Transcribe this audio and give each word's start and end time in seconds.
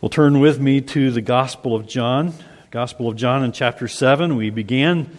Well, 0.00 0.10
turn 0.10 0.38
with 0.38 0.60
me 0.60 0.80
to 0.80 1.10
the 1.10 1.20
Gospel 1.20 1.74
of 1.74 1.88
John. 1.88 2.32
Gospel 2.70 3.08
of 3.08 3.16
John 3.16 3.42
in 3.42 3.50
chapter 3.50 3.88
7. 3.88 4.36
We 4.36 4.50
began 4.50 5.10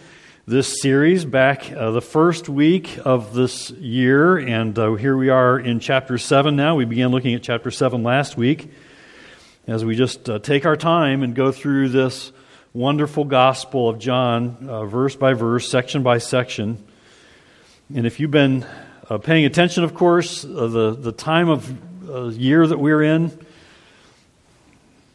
this 0.46 0.80
series 0.80 1.26
back 1.26 1.70
uh, 1.70 1.90
the 1.90 2.00
first 2.00 2.48
week 2.48 2.98
of 3.04 3.34
this 3.34 3.70
year, 3.72 4.38
and 4.38 4.78
uh, 4.78 4.94
here 4.94 5.18
we 5.18 5.28
are 5.28 5.60
in 5.60 5.80
chapter 5.80 6.16
7 6.16 6.56
now. 6.56 6.76
We 6.76 6.86
began 6.86 7.10
looking 7.10 7.34
at 7.34 7.42
chapter 7.42 7.70
7 7.70 8.02
last 8.02 8.38
week 8.38 8.72
as 9.66 9.84
we 9.84 9.96
just 9.96 10.30
uh, 10.30 10.38
take 10.38 10.64
our 10.64 10.76
time 10.76 11.22
and 11.22 11.34
go 11.34 11.52
through 11.52 11.90
this 11.90 12.32
wonderful 12.72 13.26
Gospel 13.26 13.86
of 13.86 13.98
John, 13.98 14.66
uh, 14.66 14.86
verse 14.86 15.14
by 15.14 15.34
verse, 15.34 15.70
section 15.70 16.02
by 16.02 16.16
section. 16.16 16.82
And 17.94 18.06
if 18.06 18.18
you've 18.18 18.30
been 18.30 18.64
uh, 19.10 19.18
paying 19.18 19.44
attention, 19.44 19.84
of 19.84 19.92
course, 19.92 20.42
uh, 20.42 20.68
the, 20.68 20.96
the 20.96 21.12
time 21.12 21.50
of 21.50 21.70
year 22.34 22.66
that 22.66 22.78
we're 22.78 23.02
in, 23.02 23.30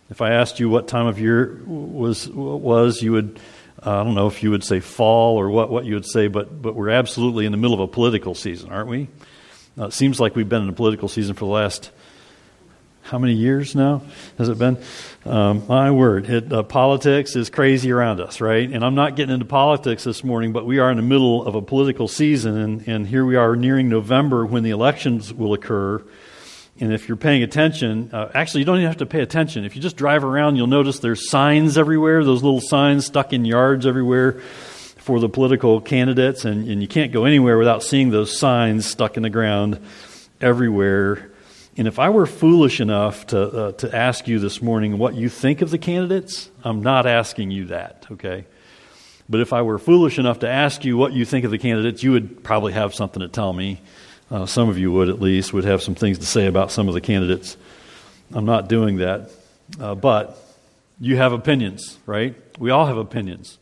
if 0.10 0.22
I 0.22 0.32
asked 0.32 0.60
you 0.60 0.70
what 0.70 0.88
time 0.88 1.08
of 1.08 1.20
year 1.20 1.62
was 1.66 2.28
was, 2.30 3.02
you 3.02 3.14
would 3.14 3.40
uh, 3.86 4.02
I 4.02 4.04
don't 4.04 4.16
know 4.16 4.28
if 4.28 4.44
you 4.44 4.52
would 4.52 4.64
say 4.64 4.80
fall 4.80 5.38
or 5.38 5.50
what 5.50 5.70
what 5.70 5.86
you 5.86 5.96
would 5.96 6.06
say, 6.06 6.28
but 6.28 6.62
but 6.62 6.76
we're 6.76 6.90
absolutely 6.90 7.46
in 7.46 7.52
the 7.52 7.58
middle 7.58 7.74
of 7.74 7.80
a 7.80 7.88
political 7.88 8.36
season, 8.36 8.72
aren't 8.72 8.90
we? 8.90 9.08
Uh, 9.78 9.88
it 9.88 9.94
seems 9.94 10.20
like 10.20 10.36
we've 10.36 10.48
been 10.48 10.64
in 10.64 10.70
a 10.70 10.74
political 10.74 11.08
season 11.08 11.36
for 11.36 11.46
the 11.46 11.52
last 11.52 11.92
how 13.06 13.20
many 13.20 13.34
years 13.34 13.76
now 13.76 14.02
has 14.40 14.50
it 14.50 14.58
been? 14.58 14.80
Um, 15.26 15.64
my 15.68 15.92
word, 15.92 16.28
it, 16.28 16.52
uh, 16.52 16.64
politics 16.64 17.36
is 17.36 17.52
crazy 17.52 17.92
around 17.92 18.20
us, 18.20 18.42
right? 18.42 18.68
And 18.68 18.84
I'm 18.84 18.96
not 18.96 19.16
getting 19.16 19.34
into 19.34 19.46
politics 19.46 20.04
this 20.04 20.24
morning, 20.24 20.54
but 20.54 20.66
we 20.66 20.80
are 20.80 20.90
in 20.90 20.98
the 20.98 21.04
middle 21.04 21.46
of 21.46 21.54
a 21.54 21.62
political 21.62 22.08
season, 22.08 22.58
and, 22.58 22.88
and 22.88 23.08
here 23.08 23.24
we 23.24 23.36
are 23.36 23.56
nearing 23.56 23.90
November 23.90 24.44
when 24.44 24.64
the 24.64 24.72
elections 24.72 25.32
will 25.32 25.54
occur. 25.54 26.04
And 26.80 26.92
if 26.92 27.08
you're 27.08 27.16
paying 27.16 27.42
attention, 27.42 28.10
uh, 28.12 28.32
actually, 28.34 28.62
you 28.62 28.66
don't 28.66 28.78
even 28.78 28.88
have 28.88 28.98
to 28.98 29.06
pay 29.06 29.22
attention. 29.22 29.64
If 29.64 29.78
you 29.78 29.82
just 29.82 29.96
drive 29.96 30.26
around, 30.26 30.58
you'll 30.58 30.68
notice 30.68 31.00
there's 31.00 31.30
signs 31.30 31.78
everywhere, 31.78 32.24
those 32.26 32.44
little 32.44 32.60
signs 32.60 33.06
stuck 33.06 33.32
in 33.32 33.46
yards 33.46 33.86
everywhere 33.86 34.42
for 34.98 35.20
the 35.20 35.30
political 35.30 35.80
candidates. 35.80 36.44
And, 36.44 36.68
and 36.68 36.82
you 36.82 36.88
can't 36.88 37.14
go 37.14 37.24
anywhere 37.24 37.58
without 37.58 37.82
seeing 37.82 38.10
those 38.10 38.38
signs 38.38 38.86
stuck 38.86 39.16
in 39.16 39.24
the 39.24 39.30
ground 39.30 39.80
everywhere. 40.42 41.32
And 41.78 41.88
if 41.88 41.98
I 41.98 42.10
were 42.10 42.26
foolish 42.26 42.82
enough 42.82 43.28
to, 43.28 43.42
uh, 43.42 43.72
to 43.74 43.96
ask 43.96 44.28
you 44.28 44.40
this 44.40 44.62
morning 44.62 44.98
what 44.98 45.16
you 45.16 45.30
think 45.30 45.62
of 45.62 45.72
the 45.72 45.78
candidates, 45.78 46.50
I'm 46.64 46.82
not 46.82 47.06
asking 47.06 47.52
you 47.52 47.66
that, 47.66 48.06
okay? 48.12 48.46
But 49.30 49.42
if 49.42 49.54
I 49.54 49.62
were 49.62 49.78
foolish 49.78 50.20
enough 50.20 50.40
to 50.40 50.50
ask 50.50 50.84
you 50.84 50.98
what 50.98 51.14
you 51.14 51.26
think 51.26 51.46
of 51.46 51.52
the 51.52 51.58
candidates, 51.58 52.04
you 52.04 52.12
would 52.12 52.44
probably 52.44 52.74
have 52.74 52.94
something 52.94 53.22
to 53.22 53.28
tell 53.28 53.54
me. 53.54 53.82
Uh, 54.32 54.46
some 54.46 54.70
of 54.70 54.78
you 54.78 54.92
would, 54.92 55.10
at 55.10 55.22
least, 55.22 55.54
would 55.54 55.66
have 55.66 55.84
some 55.84 55.96
things 55.96 56.18
to 56.20 56.26
say 56.26 56.48
about 56.48 56.72
some 56.72 56.88
of 56.88 56.94
the 56.94 57.02
candidates. 57.02 57.58
I'm 58.34 58.46
not 58.46 58.68
doing 58.68 58.98
that. 58.98 59.30
Uh, 59.80 59.96
but 59.96 60.38
you 61.00 61.18
have 61.18 61.34
opinions, 61.34 61.98
right? 62.06 62.36
We 62.58 62.72
all 62.72 62.86
have 62.86 62.98
opinions. 62.98 63.58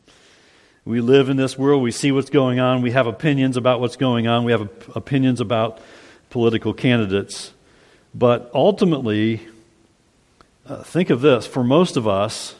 We 0.85 1.01
live 1.01 1.29
in 1.29 1.37
this 1.37 1.57
world. 1.57 1.81
We 1.81 1.91
see 1.91 2.11
what's 2.11 2.29
going 2.29 2.59
on. 2.59 2.81
We 2.81 2.91
have 2.91 3.07
opinions 3.07 3.57
about 3.57 3.79
what's 3.79 3.95
going 3.95 4.27
on. 4.27 4.43
We 4.43 4.51
have 4.51 4.69
opinions 4.95 5.39
about 5.39 5.79
political 6.29 6.73
candidates. 6.73 7.53
But 8.13 8.51
ultimately, 8.53 9.47
uh, 10.67 10.83
think 10.83 11.09
of 11.09 11.21
this 11.21 11.47
for 11.47 11.63
most 11.63 11.97
of 11.97 12.07
us, 12.07 12.55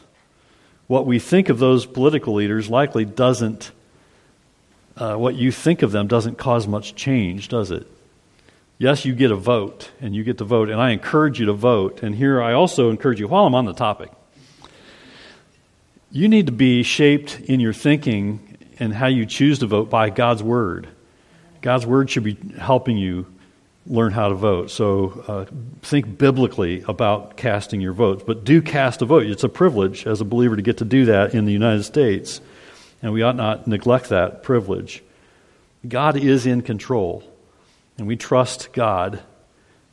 what 0.86 1.06
we 1.06 1.18
think 1.18 1.48
of 1.48 1.58
those 1.58 1.86
political 1.86 2.34
leaders 2.34 2.68
likely 2.68 3.04
doesn't, 3.04 3.70
uh, 4.96 5.16
what 5.16 5.34
you 5.34 5.52
think 5.52 5.82
of 5.82 5.92
them 5.92 6.06
doesn't 6.06 6.36
cause 6.36 6.66
much 6.66 6.94
change, 6.94 7.48
does 7.48 7.70
it? 7.70 7.86
Yes, 8.76 9.04
you 9.04 9.14
get 9.14 9.30
a 9.30 9.36
vote, 9.36 9.90
and 10.00 10.16
you 10.16 10.24
get 10.24 10.38
to 10.38 10.44
vote, 10.44 10.68
and 10.68 10.80
I 10.80 10.90
encourage 10.90 11.38
you 11.38 11.46
to 11.46 11.52
vote. 11.52 12.02
And 12.02 12.14
here 12.14 12.42
I 12.42 12.54
also 12.54 12.90
encourage 12.90 13.20
you, 13.20 13.28
while 13.28 13.46
I'm 13.46 13.54
on 13.54 13.66
the 13.66 13.72
topic, 13.72 14.10
you 16.10 16.28
need 16.28 16.46
to 16.46 16.52
be 16.52 16.82
shaped 16.82 17.40
in 17.40 17.60
your 17.60 17.72
thinking 17.72 18.58
and 18.80 18.92
how 18.92 19.06
you 19.06 19.26
choose 19.26 19.60
to 19.60 19.66
vote 19.66 19.90
by 19.90 20.10
God's 20.10 20.42
Word. 20.42 20.88
God's 21.60 21.86
Word 21.86 22.10
should 22.10 22.24
be 22.24 22.36
helping 22.58 22.96
you 22.98 23.26
learn 23.86 24.12
how 24.12 24.28
to 24.28 24.34
vote. 24.34 24.70
So 24.70 25.24
uh, 25.28 25.44
think 25.82 26.18
biblically 26.18 26.82
about 26.88 27.36
casting 27.36 27.80
your 27.80 27.92
votes, 27.92 28.24
but 28.26 28.44
do 28.44 28.62
cast 28.62 29.02
a 29.02 29.04
vote. 29.04 29.26
It's 29.26 29.44
a 29.44 29.48
privilege 29.48 30.06
as 30.06 30.20
a 30.20 30.24
believer 30.24 30.56
to 30.56 30.62
get 30.62 30.78
to 30.78 30.84
do 30.84 31.04
that 31.06 31.34
in 31.34 31.44
the 31.44 31.52
United 31.52 31.84
States, 31.84 32.40
and 33.02 33.12
we 33.12 33.22
ought 33.22 33.36
not 33.36 33.66
neglect 33.66 34.08
that 34.08 34.42
privilege. 34.42 35.02
God 35.86 36.16
is 36.16 36.46
in 36.46 36.62
control. 36.62 37.22
And 37.98 38.06
we 38.06 38.16
trust 38.16 38.72
God 38.72 39.22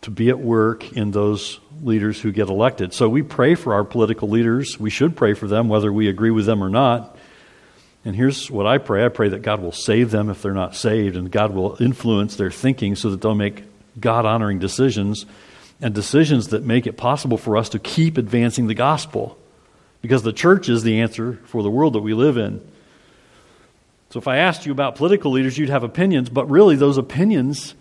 to 0.01 0.12
be 0.12 0.29
at 0.29 0.39
work 0.39 0.94
in 0.94 1.12
those 1.12 1.59
leaders 1.84 2.19
who 2.19 2.31
get 2.31 2.50
elected. 2.50 2.94
So 2.94 3.07
we 3.07 3.22
pray 3.22 3.56
for 3.56 3.73
our 3.73 3.84
political 3.84 4.29
leaders. 4.29 4.79
We 4.79 4.89
should 4.89 5.16
pray 5.16 5.34
for 5.34 5.47
them, 5.47 5.69
whether 5.69 5.94
we 5.94 6.09
agree 6.09 6.31
with 6.31 6.45
them 6.45 6.63
or 6.63 6.69
not. 6.69 7.17
And 8.03 8.16
here's 8.16 8.50
what 8.50 8.66
I 8.66 8.79
pray 8.79 9.06
I 9.06 9.09
pray 9.09 9.29
that 9.29 9.44
God 9.44 9.61
will 9.61 9.72
save 9.72 10.09
them 10.09 10.29
if 10.29 10.41
they're 10.41 10.53
not 10.53 10.75
saved, 10.75 11.16
and 11.16 11.31
God 11.31 11.53
will 11.53 11.78
influence 11.79 12.35
their 12.35 12.50
thinking 12.50 12.95
so 12.95 13.11
that 13.11 13.22
they'll 13.22 13.35
make 13.35 13.63
God 14.00 14.25
honoring 14.25 14.57
decisions 14.57 15.25
and 15.81 15.94
decisions 15.94 16.47
that 16.50 16.63
make 16.63 16.88
it 16.88 16.97
possible 16.97 17.38
for 17.38 17.57
us 17.57 17.69
to 17.69 17.79
keep 17.79 18.17
advancing 18.17 18.66
the 18.66 18.73
gospel. 18.73 19.38
Because 20.01 20.23
the 20.23 20.34
church 20.34 20.67
is 20.67 20.81
the 20.81 21.01
answer 21.01 21.40
for 21.45 21.61
the 21.61 21.69
world 21.69 21.94
that 21.94 22.00
we 22.00 22.16
live 22.16 22.38
in. 22.38 22.59
So 24.09 24.17
if 24.17 24.28
I 24.28 24.38
asked 24.38 24.66
you 24.66 24.72
about 24.72 24.95
political 24.95 25.31
leaders, 25.31 25.59
you'd 25.59 25.69
have 25.69 25.84
opinions, 25.84 26.28
but 26.28 26.50
really 26.50 26.75
those 26.75 26.97
opinions 26.97 27.75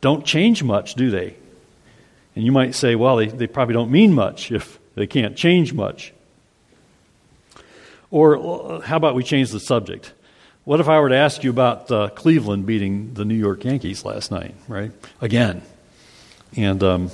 don't 0.00 0.24
change 0.24 0.62
much, 0.62 0.94
do 0.94 1.10
they? 1.10 1.36
And 2.34 2.44
you 2.44 2.52
might 2.52 2.74
say, 2.74 2.94
well, 2.94 3.16
they, 3.16 3.26
they 3.26 3.46
probably 3.46 3.74
don't 3.74 3.90
mean 3.90 4.12
much 4.12 4.52
if 4.52 4.78
they 4.94 5.06
can't 5.06 5.36
change 5.36 5.72
much. 5.72 6.12
Or 8.10 8.36
uh, 8.36 8.80
how 8.80 8.96
about 8.96 9.14
we 9.14 9.24
change 9.24 9.50
the 9.50 9.60
subject? 9.60 10.12
What 10.64 10.80
if 10.80 10.88
I 10.88 10.98
were 11.00 11.08
to 11.08 11.16
ask 11.16 11.44
you 11.44 11.50
about 11.50 11.90
uh, 11.90 12.08
Cleveland 12.08 12.66
beating 12.66 13.14
the 13.14 13.24
New 13.24 13.34
York 13.34 13.64
Yankees 13.64 14.04
last 14.04 14.30
night, 14.30 14.54
right? 14.68 14.90
Again. 15.20 15.62
And 16.56 16.82
um, 16.82 17.10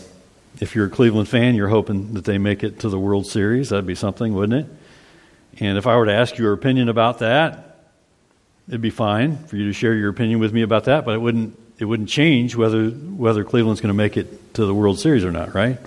if 0.60 0.74
you're 0.74 0.86
a 0.86 0.90
Cleveland 0.90 1.28
fan, 1.28 1.54
you're 1.54 1.68
hoping 1.68 2.14
that 2.14 2.24
they 2.24 2.38
make 2.38 2.62
it 2.62 2.80
to 2.80 2.88
the 2.88 2.98
World 2.98 3.26
Series. 3.26 3.70
That'd 3.70 3.86
be 3.86 3.94
something, 3.94 4.34
wouldn't 4.34 4.66
it? 4.66 4.72
And 5.60 5.76
if 5.76 5.86
I 5.86 5.96
were 5.96 6.06
to 6.06 6.12
ask 6.12 6.38
your 6.38 6.52
opinion 6.52 6.88
about 6.88 7.18
that, 7.18 7.90
it'd 8.68 8.80
be 8.80 8.90
fine 8.90 9.36
for 9.44 9.56
you 9.56 9.66
to 9.66 9.72
share 9.72 9.94
your 9.94 10.08
opinion 10.08 10.38
with 10.38 10.52
me 10.52 10.62
about 10.62 10.84
that, 10.84 11.04
but 11.04 11.14
it 11.14 11.18
wouldn't 11.18 11.58
it 11.82 11.86
wouldn't 11.86 12.08
change 12.08 12.54
whether 12.54 12.90
whether 12.90 13.42
Cleveland's 13.42 13.80
going 13.80 13.88
to 13.88 13.94
make 13.94 14.16
it 14.16 14.54
to 14.54 14.64
the 14.64 14.72
World 14.72 15.00
Series 15.00 15.24
or 15.24 15.32
not, 15.32 15.52
right? 15.52 15.78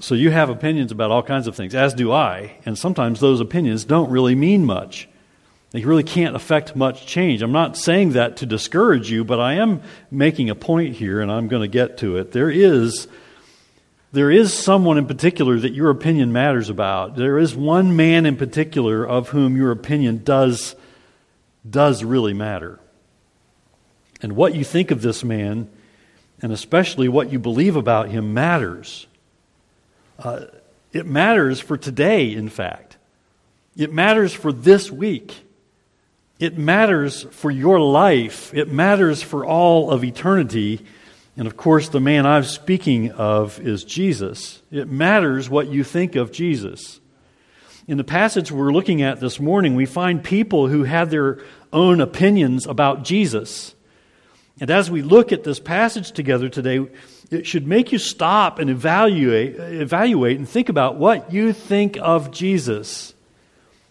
So 0.00 0.16
you 0.16 0.32
have 0.32 0.50
opinions 0.50 0.90
about 0.90 1.12
all 1.12 1.22
kinds 1.22 1.46
of 1.46 1.54
things, 1.54 1.72
as 1.72 1.94
do 1.94 2.10
I, 2.10 2.56
and 2.66 2.76
sometimes 2.76 3.20
those 3.20 3.40
opinions 3.40 3.84
don't 3.84 4.10
really 4.10 4.34
mean 4.34 4.64
much. 4.64 5.08
They 5.70 5.84
really 5.84 6.02
can't 6.02 6.34
affect 6.34 6.74
much 6.74 7.06
change. 7.06 7.40
I'm 7.40 7.52
not 7.52 7.76
saying 7.76 8.14
that 8.14 8.38
to 8.38 8.46
discourage 8.46 9.12
you, 9.12 9.24
but 9.24 9.38
I 9.38 9.54
am 9.54 9.80
making 10.10 10.50
a 10.50 10.56
point 10.56 10.96
here, 10.96 11.20
and 11.20 11.30
I'm 11.30 11.46
going 11.46 11.62
to 11.62 11.68
get 11.68 11.98
to 11.98 12.16
it. 12.16 12.32
There 12.32 12.50
is 12.50 13.06
there 14.10 14.30
is 14.32 14.52
someone 14.52 14.98
in 14.98 15.06
particular 15.06 15.56
that 15.56 15.72
your 15.72 15.90
opinion 15.90 16.32
matters 16.32 16.68
about. 16.68 17.14
There 17.14 17.38
is 17.38 17.54
one 17.54 17.94
man 17.94 18.26
in 18.26 18.36
particular 18.36 19.06
of 19.06 19.28
whom 19.28 19.56
your 19.56 19.70
opinion 19.70 20.24
does 20.24 20.74
does 21.68 22.02
really 22.02 22.34
matter. 22.34 22.80
And 24.22 24.34
what 24.34 24.54
you 24.54 24.64
think 24.64 24.90
of 24.90 25.02
this 25.02 25.22
man, 25.22 25.68
and 26.40 26.52
especially 26.52 27.08
what 27.08 27.32
you 27.32 27.38
believe 27.38 27.76
about 27.76 28.08
him, 28.08 28.34
matters. 28.34 29.06
Uh, 30.18 30.46
it 30.92 31.06
matters 31.06 31.60
for 31.60 31.76
today, 31.76 32.32
in 32.32 32.48
fact. 32.48 32.96
It 33.76 33.92
matters 33.92 34.32
for 34.32 34.52
this 34.52 34.90
week. 34.90 35.44
It 36.38 36.56
matters 36.56 37.24
for 37.30 37.50
your 37.50 37.78
life. 37.78 38.52
It 38.54 38.72
matters 38.72 39.22
for 39.22 39.44
all 39.44 39.90
of 39.90 40.04
eternity. 40.04 40.84
And 41.36 41.46
of 41.46 41.56
course, 41.56 41.90
the 41.90 42.00
man 42.00 42.26
I'm 42.26 42.44
speaking 42.44 43.10
of 43.12 43.60
is 43.60 43.84
Jesus. 43.84 44.62
It 44.70 44.88
matters 44.88 45.50
what 45.50 45.68
you 45.68 45.84
think 45.84 46.16
of 46.16 46.32
Jesus. 46.32 47.00
In 47.86 47.98
the 47.98 48.04
passage 48.04 48.50
we're 48.50 48.72
looking 48.72 49.02
at 49.02 49.20
this 49.20 49.38
morning, 49.38 49.76
we 49.76 49.86
find 49.86 50.24
people 50.24 50.66
who 50.66 50.84
had 50.84 51.10
their 51.10 51.38
own 51.72 52.00
opinions 52.00 52.66
about 52.66 53.04
Jesus. 53.04 53.75
And 54.60 54.70
as 54.70 54.90
we 54.90 55.02
look 55.02 55.32
at 55.32 55.44
this 55.44 55.60
passage 55.60 56.12
together 56.12 56.48
today, 56.48 56.86
it 57.30 57.46
should 57.46 57.66
make 57.66 57.92
you 57.92 57.98
stop 57.98 58.58
and 58.58 58.70
evaluate, 58.70 59.56
evaluate 59.56 60.38
and 60.38 60.48
think 60.48 60.68
about 60.68 60.96
what 60.96 61.32
you 61.32 61.52
think 61.52 61.98
of 62.00 62.30
Jesus. 62.30 63.12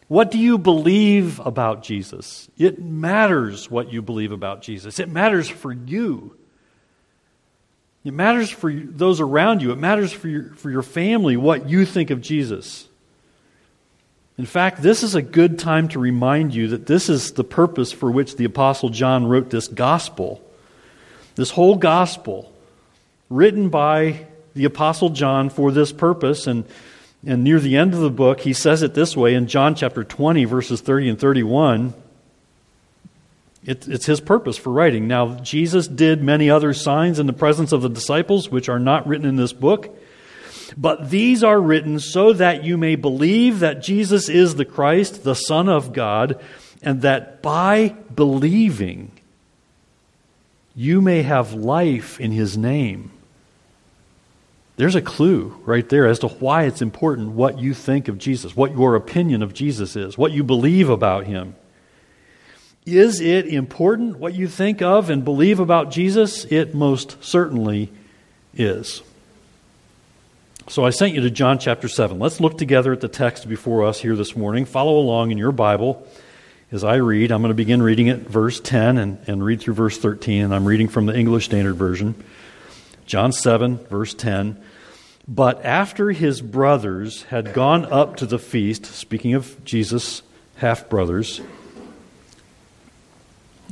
What 0.08 0.32
do 0.32 0.40
you 0.40 0.58
believe 0.58 1.40
about 1.40 1.84
Jesus? 1.84 2.50
It 2.58 2.82
matters 2.82 3.70
what 3.70 3.92
you 3.92 4.02
believe 4.02 4.32
about 4.32 4.62
Jesus. 4.62 5.00
It 5.00 5.10
matters 5.10 5.48
for 5.48 5.72
you. 5.72 6.36
It 8.04 8.14
matters 8.14 8.52
for 8.52 8.72
those 8.72 9.20
around 9.20 9.64
you. 9.64 9.72
It 9.72 9.80
matters 9.80 10.14
for 10.14 10.28
your, 10.28 10.54
for 10.56 10.70
your 10.70 10.84
family 10.84 11.38
what 11.38 11.68
you 11.70 11.86
think 11.86 12.12
of 12.12 12.22
Jesus. 12.22 12.88
In 14.38 14.46
fact, 14.46 14.82
this 14.82 15.02
is 15.02 15.16
a 15.16 15.22
good 15.22 15.58
time 15.58 15.88
to 15.90 16.00
remind 16.00 16.54
you 16.54 16.68
that 16.70 16.86
this 16.86 17.10
is 17.10 17.32
the 17.34 17.44
purpose 17.44 17.92
for 17.92 18.12
which 18.12 18.36
the 18.36 18.46
Apostle 18.46 18.90
John 18.90 19.26
wrote 19.26 19.50
this 19.50 19.68
gospel. 19.68 20.45
This 21.36 21.52
whole 21.52 21.76
gospel, 21.76 22.52
written 23.30 23.70
by 23.70 24.26
the 24.56 24.66
Apostle 24.66 25.10
John 25.10 25.50
for 25.50 25.72
this 25.72 25.92
purpose. 25.92 26.48
And, 26.48 26.66
and 27.26 27.44
near 27.44 27.60
the 27.60 27.78
end 27.78 27.94
of 27.94 28.00
the 28.00 28.10
book, 28.10 28.40
he 28.40 28.54
says 28.54 28.82
it 28.82 28.94
this 28.94 29.16
way 29.16 29.36
in 29.36 29.48
John 29.48 29.76
chapter 29.76 30.04
20, 30.04 30.46
verses 30.46 30.82
30 30.82 31.10
and 31.10 31.20
31. 31.20 31.94
It, 33.66 33.88
it's 33.88 34.06
his 34.06 34.22
purpose 34.22 34.58
for 34.58 34.72
writing. 34.72 35.08
Now, 35.08 35.36
Jesus 35.40 35.88
did 35.88 36.24
many 36.24 36.50
other 36.50 36.74
signs 36.74 37.20
in 37.20 37.28
the 37.28 37.34
presence 37.34 37.72
of 37.72 37.82
the 37.82 37.90
disciples, 37.90 38.50
which 38.50 38.70
are 38.70 38.80
not 38.80 39.08
written 39.08 39.28
in 39.28 39.36
this 39.36 39.54
book. 39.54 39.98
But 40.78 41.10
these 41.10 41.44
are 41.44 41.60
written 41.60 42.00
so 42.00 42.34
that 42.34 42.64
you 42.64 42.78
may 42.78 42.96
believe 42.96 43.60
that 43.60 43.82
Jesus 43.82 44.30
is 44.30 44.56
the 44.56 44.66
Christ, 44.66 45.24
the 45.24 45.36
Son 45.36 45.68
of 45.68 45.94
God, 45.94 46.40
and 46.82 47.02
that 47.02 47.42
by 47.42 47.90
believing 48.14 49.12
you 50.76 51.02
may 51.02 51.24
have 51.24 51.54
life 51.54 52.20
in 52.20 52.32
his 52.32 52.58
name. 52.58 53.12
There's 54.78 54.96
a 54.96 55.02
clue 55.02 55.58
right 55.66 55.88
there 55.88 56.06
as 56.06 56.20
to 56.20 56.28
why 56.28 56.64
it's 56.64 56.82
important 56.82 57.32
what 57.32 57.60
you 57.60 57.74
think 57.74 58.10
of 58.10 58.18
Jesus, 58.18 58.58
what 58.58 58.74
your 58.74 58.96
opinion 58.96 59.42
of 59.42 59.54
Jesus 59.54 59.96
is, 59.96 60.18
what 60.18 60.34
you 60.34 60.44
believe 60.44 60.90
about 60.90 61.26
him. 61.26 61.56
Is 62.86 63.22
it 63.22 63.48
important 63.48 64.18
what 64.20 64.36
you 64.36 64.48
think 64.48 64.82
of 64.82 65.10
and 65.10 65.24
believe 65.24 65.60
about 65.60 65.92
Jesus? 65.92 66.46
It 66.46 66.76
most 66.76 67.24
certainly 67.24 67.90
is. 68.54 69.02
So 70.68 70.86
I 70.86 70.90
sent 70.90 71.14
you 71.14 71.22
to 71.22 71.32
John 71.32 71.58
chapter 71.58 71.88
7. 71.88 72.20
Let's 72.20 72.42
look 72.42 72.58
together 72.58 72.92
at 72.92 73.00
the 73.00 73.08
text 73.08 73.48
before 73.48 73.86
us 73.86 74.02
here 74.02 74.16
this 74.16 74.36
morning. 74.36 74.66
Follow 74.66 74.98
along 75.00 75.32
in 75.32 75.38
your 75.38 75.52
Bible 75.52 76.06
as 76.72 76.84
I 76.84 76.96
read. 76.96 77.32
I'm 77.32 77.42
going 77.42 77.50
to 77.50 77.56
begin 77.56 77.82
reading 77.82 78.10
at 78.10 78.20
verse 78.20 78.60
10 78.60 78.98
and, 78.98 79.18
and 79.28 79.44
read 79.44 79.62
through 79.62 79.76
verse 79.76 79.98
13, 79.98 80.44
and 80.44 80.54
I'm 80.54 80.66
reading 80.66 80.88
from 80.88 81.06
the 81.06 81.16
English 81.16 81.46
Standard 81.46 81.76
Version. 81.76 82.16
John 83.06 83.32
7, 83.32 83.78
verse 83.88 84.14
10. 84.14 84.62
But 85.28 85.64
after 85.66 86.12
his 86.12 86.42
brothers 86.42 87.24
had 87.24 87.54
gone 87.54 87.86
up 87.86 88.18
to 88.18 88.26
the 88.26 88.40
feast, 88.40 88.86
speaking 88.86 89.34
of 89.34 89.64
Jesus' 89.64 90.22
half 90.58 90.90
brothers, 90.90 91.42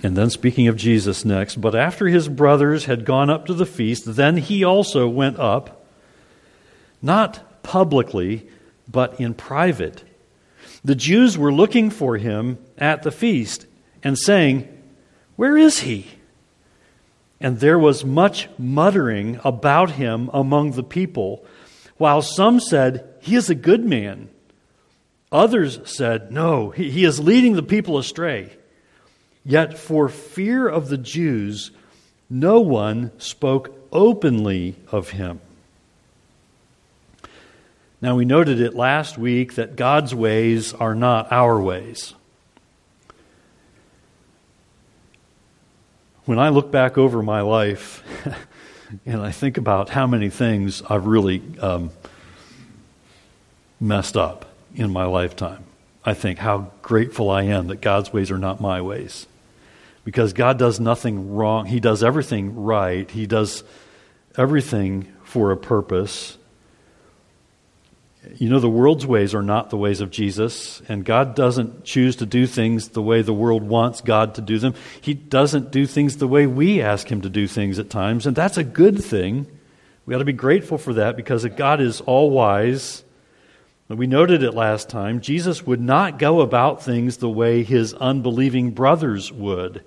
and 0.02 0.18
then 0.18 0.30
speaking 0.30 0.68
of 0.68 0.76
Jesus 0.76 1.24
next, 1.24 1.62
but 1.62 1.76
after 1.76 2.08
his 2.08 2.28
brothers 2.28 2.86
had 2.86 3.06
gone 3.06 3.30
up 3.30 3.46
to 3.46 3.54
the 3.54 3.66
feast, 3.66 4.16
then 4.16 4.38
he 4.38 4.64
also 4.64 5.08
went 5.08 5.40
up 5.40 5.86
not 7.02 7.64
publicly, 7.64 8.48
but 8.88 9.20
in 9.20 9.34
private. 9.34 10.04
The 10.86 10.96
Jews 10.96 11.38
were 11.38 11.54
looking 11.54 11.90
for 11.90 12.18
him 12.18 12.58
at 12.78 13.04
the 13.04 13.12
feast 13.12 13.66
and 14.04 14.18
saying, 14.18 14.68
Where 15.36 15.58
is 15.58 15.80
he? 15.80 16.08
And 17.40 17.60
there 17.60 17.80
was 17.80 18.06
much 18.06 18.50
muttering 18.58 19.40
about 19.44 19.92
him 19.92 20.30
among 20.34 20.72
the 20.72 20.84
people, 20.84 21.46
while 21.98 22.22
some 22.22 22.60
said, 22.60 23.08
He 23.22 23.36
is 23.36 23.50
a 23.50 23.56
good 23.56 23.86
man. 23.86 24.30
Others 25.32 25.80
said, 25.86 26.32
No, 26.32 26.70
he 26.70 27.06
is 27.06 27.20
leading 27.20 27.54
the 27.54 27.64
people 27.64 27.98
astray. 27.98 28.58
Yet 29.46 29.78
for 29.78 30.08
fear 30.08 30.68
of 30.68 30.90
the 30.90 30.98
Jews, 30.98 31.72
no 32.30 32.60
one 32.60 33.12
spoke 33.20 33.88
openly 33.92 34.76
of 34.92 35.10
him. 35.10 35.42
Now, 38.04 38.18
we 38.18 38.26
noted 38.26 38.60
it 38.60 38.76
last 38.76 39.18
week 39.18 39.56
that 39.56 39.78
God's 39.78 40.14
ways 40.14 40.74
are 40.74 40.94
not 40.94 41.32
our 41.32 41.58
ways. 41.58 42.14
When 46.26 46.38
I 46.38 46.50
look 46.50 46.70
back 46.70 46.98
over 46.98 47.24
my 47.24 47.40
life 47.40 48.04
and 49.06 49.22
I 49.22 49.32
think 49.32 49.58
about 49.58 49.88
how 49.88 50.06
many 50.06 50.30
things 50.30 50.82
I've 50.90 51.06
really 51.06 51.42
um, 51.62 51.92
messed 53.80 54.18
up 54.18 54.48
in 54.76 54.92
my 54.92 55.06
lifetime, 55.06 55.64
I 56.04 56.14
think 56.14 56.40
how 56.40 56.74
grateful 56.82 57.30
I 57.30 57.44
am 57.44 57.68
that 57.68 57.80
God's 57.80 58.12
ways 58.12 58.32
are 58.32 58.38
not 58.38 58.60
my 58.60 58.82
ways. 58.82 59.28
Because 60.04 60.34
God 60.34 60.60
does 60.60 60.78
nothing 60.78 61.36
wrong, 61.36 61.68
He 61.68 61.80
does 61.80 62.04
everything 62.04 62.64
right, 62.64 63.10
He 63.10 63.28
does 63.28 63.64
everything 64.38 65.08
for 65.24 65.52
a 65.52 65.58
purpose. 65.58 66.38
You 68.36 68.50
know, 68.50 68.60
the 68.60 68.70
world's 68.70 69.06
ways 69.06 69.36
are 69.36 69.42
not 69.42 69.70
the 69.70 69.78
ways 69.78 70.00
of 70.00 70.10
Jesus, 70.10 70.82
and 70.88 71.04
God 71.04 71.36
doesn't 71.36 71.84
choose 71.84 72.16
to 72.18 72.26
do 72.26 72.48
things 72.48 72.90
the 72.90 73.02
way 73.02 73.22
the 73.22 73.34
world 73.34 73.64
wants 73.64 74.02
God 74.02 74.36
to 74.36 74.42
do 74.42 74.60
them. 74.60 74.76
He 75.02 75.14
doesn't 75.14 75.72
do 75.72 75.86
things 75.86 76.18
the 76.18 76.28
way 76.28 76.48
we 76.48 76.82
ask 76.82 77.12
Him 77.12 77.22
to 77.22 77.30
do 77.30 77.48
things 77.48 77.80
at 77.80 77.90
times, 77.90 78.26
and 78.26 78.36
that's 78.36 78.58
a 78.58 78.64
good 78.64 79.04
thing. 79.04 79.48
We 80.06 80.16
ought 80.16 80.20
to 80.20 80.26
be 80.26 80.34
grateful 80.34 80.78
for 80.78 80.94
that 80.94 81.16
because 81.16 81.46
God 81.46 81.82
is 81.82 82.02
all 82.02 82.30
wise. 82.30 83.04
We 83.90 84.08
noted 84.08 84.42
it 84.42 84.54
last 84.54 84.90
time. 84.90 85.22
Jesus 85.22 85.66
would 85.66 85.82
not 85.82 86.18
go 86.18 86.42
about 86.42 86.82
things 86.82 87.18
the 87.18 87.30
way 87.30 87.64
his 87.64 87.94
unbelieving 87.94 88.72
brothers 88.72 89.32
would. 89.32 89.84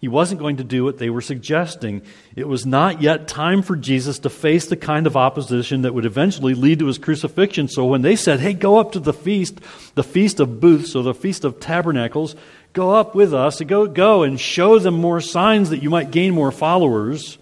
He 0.00 0.06
wasn't 0.06 0.40
going 0.40 0.58
to 0.58 0.64
do 0.64 0.84
what 0.84 0.98
they 0.98 1.10
were 1.10 1.20
suggesting. 1.20 2.02
It 2.36 2.46
was 2.46 2.64
not 2.64 3.02
yet 3.02 3.26
time 3.26 3.62
for 3.62 3.74
Jesus 3.74 4.20
to 4.20 4.30
face 4.30 4.66
the 4.66 4.76
kind 4.76 5.08
of 5.08 5.16
opposition 5.16 5.82
that 5.82 5.92
would 5.92 6.04
eventually 6.04 6.54
lead 6.54 6.78
to 6.78 6.86
his 6.86 6.98
crucifixion. 6.98 7.66
So 7.66 7.84
when 7.84 8.02
they 8.02 8.14
said, 8.14 8.38
hey, 8.38 8.52
go 8.52 8.78
up 8.78 8.92
to 8.92 9.00
the 9.00 9.12
feast, 9.12 9.58
the 9.96 10.04
Feast 10.04 10.38
of 10.38 10.60
Booths, 10.60 10.94
or 10.94 11.02
the 11.02 11.14
Feast 11.14 11.44
of 11.44 11.58
Tabernacles, 11.58 12.36
go 12.74 12.94
up 12.94 13.16
with 13.16 13.34
us, 13.34 13.60
go, 13.62 13.86
go 13.86 14.22
and 14.22 14.38
show 14.38 14.78
them 14.78 14.94
more 14.94 15.20
signs 15.20 15.70
that 15.70 15.82
you 15.82 15.90
might 15.90 16.12
gain 16.12 16.32
more 16.32 16.52
followers. 16.52 17.36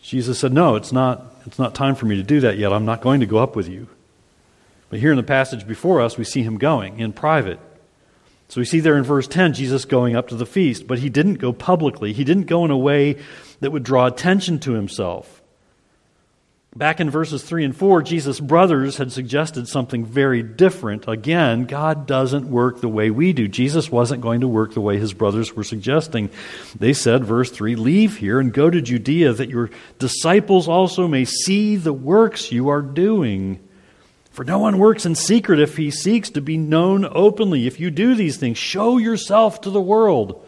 Jesus 0.00 0.38
said, 0.38 0.52
no, 0.52 0.76
it's 0.76 0.92
not, 0.92 1.26
it's 1.44 1.58
not 1.58 1.74
time 1.74 1.96
for 1.96 2.06
me 2.06 2.14
to 2.14 2.22
do 2.22 2.38
that 2.40 2.56
yet. 2.56 2.72
I'm 2.72 2.84
not 2.84 3.00
going 3.00 3.18
to 3.18 3.26
go 3.26 3.38
up 3.38 3.56
with 3.56 3.68
you. 3.68 3.88
But 4.90 5.00
here 5.00 5.10
in 5.10 5.16
the 5.16 5.24
passage 5.24 5.66
before 5.66 6.00
us, 6.00 6.16
we 6.16 6.22
see 6.22 6.44
him 6.44 6.56
going 6.56 7.00
in 7.00 7.12
private. 7.12 7.58
So 8.48 8.60
we 8.60 8.64
see 8.64 8.80
there 8.80 8.96
in 8.96 9.04
verse 9.04 9.26
10 9.26 9.54
Jesus 9.54 9.84
going 9.84 10.14
up 10.14 10.28
to 10.28 10.36
the 10.36 10.46
feast, 10.46 10.86
but 10.86 10.98
he 10.98 11.08
didn't 11.08 11.34
go 11.34 11.52
publicly. 11.52 12.12
He 12.12 12.24
didn't 12.24 12.44
go 12.44 12.64
in 12.64 12.70
a 12.70 12.78
way 12.78 13.16
that 13.60 13.72
would 13.72 13.82
draw 13.82 14.06
attention 14.06 14.58
to 14.60 14.72
himself. 14.72 15.42
Back 16.76 17.00
in 17.00 17.08
verses 17.08 17.42
3 17.42 17.64
and 17.64 17.74
4, 17.74 18.02
Jesus' 18.02 18.38
brothers 18.38 18.98
had 18.98 19.10
suggested 19.10 19.66
something 19.66 20.04
very 20.04 20.42
different. 20.42 21.08
Again, 21.08 21.64
God 21.64 22.06
doesn't 22.06 22.50
work 22.50 22.82
the 22.82 22.88
way 22.88 23.10
we 23.10 23.32
do. 23.32 23.48
Jesus 23.48 23.90
wasn't 23.90 24.20
going 24.20 24.42
to 24.42 24.48
work 24.48 24.74
the 24.74 24.82
way 24.82 24.98
his 24.98 25.14
brothers 25.14 25.56
were 25.56 25.64
suggesting. 25.64 26.28
They 26.78 26.92
said, 26.92 27.24
verse 27.24 27.50
3, 27.50 27.76
Leave 27.76 28.18
here 28.18 28.38
and 28.38 28.52
go 28.52 28.68
to 28.68 28.82
Judea, 28.82 29.32
that 29.32 29.48
your 29.48 29.70
disciples 29.98 30.68
also 30.68 31.08
may 31.08 31.24
see 31.24 31.76
the 31.76 31.94
works 31.94 32.52
you 32.52 32.68
are 32.68 32.82
doing. 32.82 33.65
For 34.36 34.44
no 34.44 34.58
one 34.58 34.76
works 34.76 35.06
in 35.06 35.14
secret 35.14 35.60
if 35.60 35.78
he 35.78 35.90
seeks 35.90 36.28
to 36.28 36.42
be 36.42 36.58
known 36.58 37.06
openly. 37.10 37.66
If 37.66 37.80
you 37.80 37.90
do 37.90 38.14
these 38.14 38.36
things, 38.36 38.58
show 38.58 38.98
yourself 38.98 39.62
to 39.62 39.70
the 39.70 39.80
world. 39.80 40.46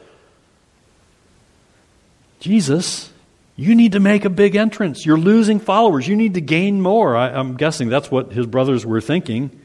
Jesus, 2.38 3.10
you 3.56 3.74
need 3.74 3.92
to 3.92 3.98
make 3.98 4.26
a 4.26 4.30
big 4.30 4.56
entrance. 4.56 5.06
You're 5.06 5.16
losing 5.16 5.58
followers. 5.58 6.06
You 6.06 6.16
need 6.16 6.34
to 6.34 6.42
gain 6.42 6.82
more. 6.82 7.16
I, 7.16 7.30
am 7.30 7.56
guessing 7.56 7.88
that's 7.88 8.10
what 8.10 8.30
his 8.30 8.44
brothers 8.44 8.84
were 8.84 9.00
thinking. 9.00 9.58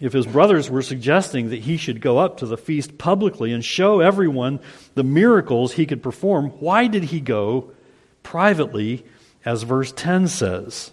If 0.00 0.12
his 0.12 0.26
brothers 0.26 0.68
were 0.68 0.82
suggesting 0.82 1.50
that 1.50 1.60
he 1.60 1.76
should 1.76 2.00
go 2.00 2.18
up 2.18 2.38
to 2.38 2.46
the 2.46 2.58
feast 2.58 2.98
publicly 2.98 3.52
and 3.52 3.64
show 3.64 4.00
everyone 4.00 4.58
the 4.96 5.04
miracles 5.04 5.74
he 5.74 5.86
could 5.86 6.02
perform, 6.02 6.48
why 6.58 6.88
did 6.88 7.04
he 7.04 7.20
go 7.20 7.70
privately, 8.24 9.06
as 9.44 9.62
verse 9.62 9.92
10 9.92 10.26
says? 10.26 10.90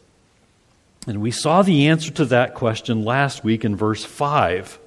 And 1.06 1.22
we 1.22 1.32
saw 1.32 1.62
the 1.62 1.88
answer 1.88 2.12
to 2.12 2.26
that 2.26 2.54
question 2.54 3.04
last 3.04 3.44
week 3.44 3.66
in 3.66 3.76
verse 3.76 4.06
5. 4.06 4.80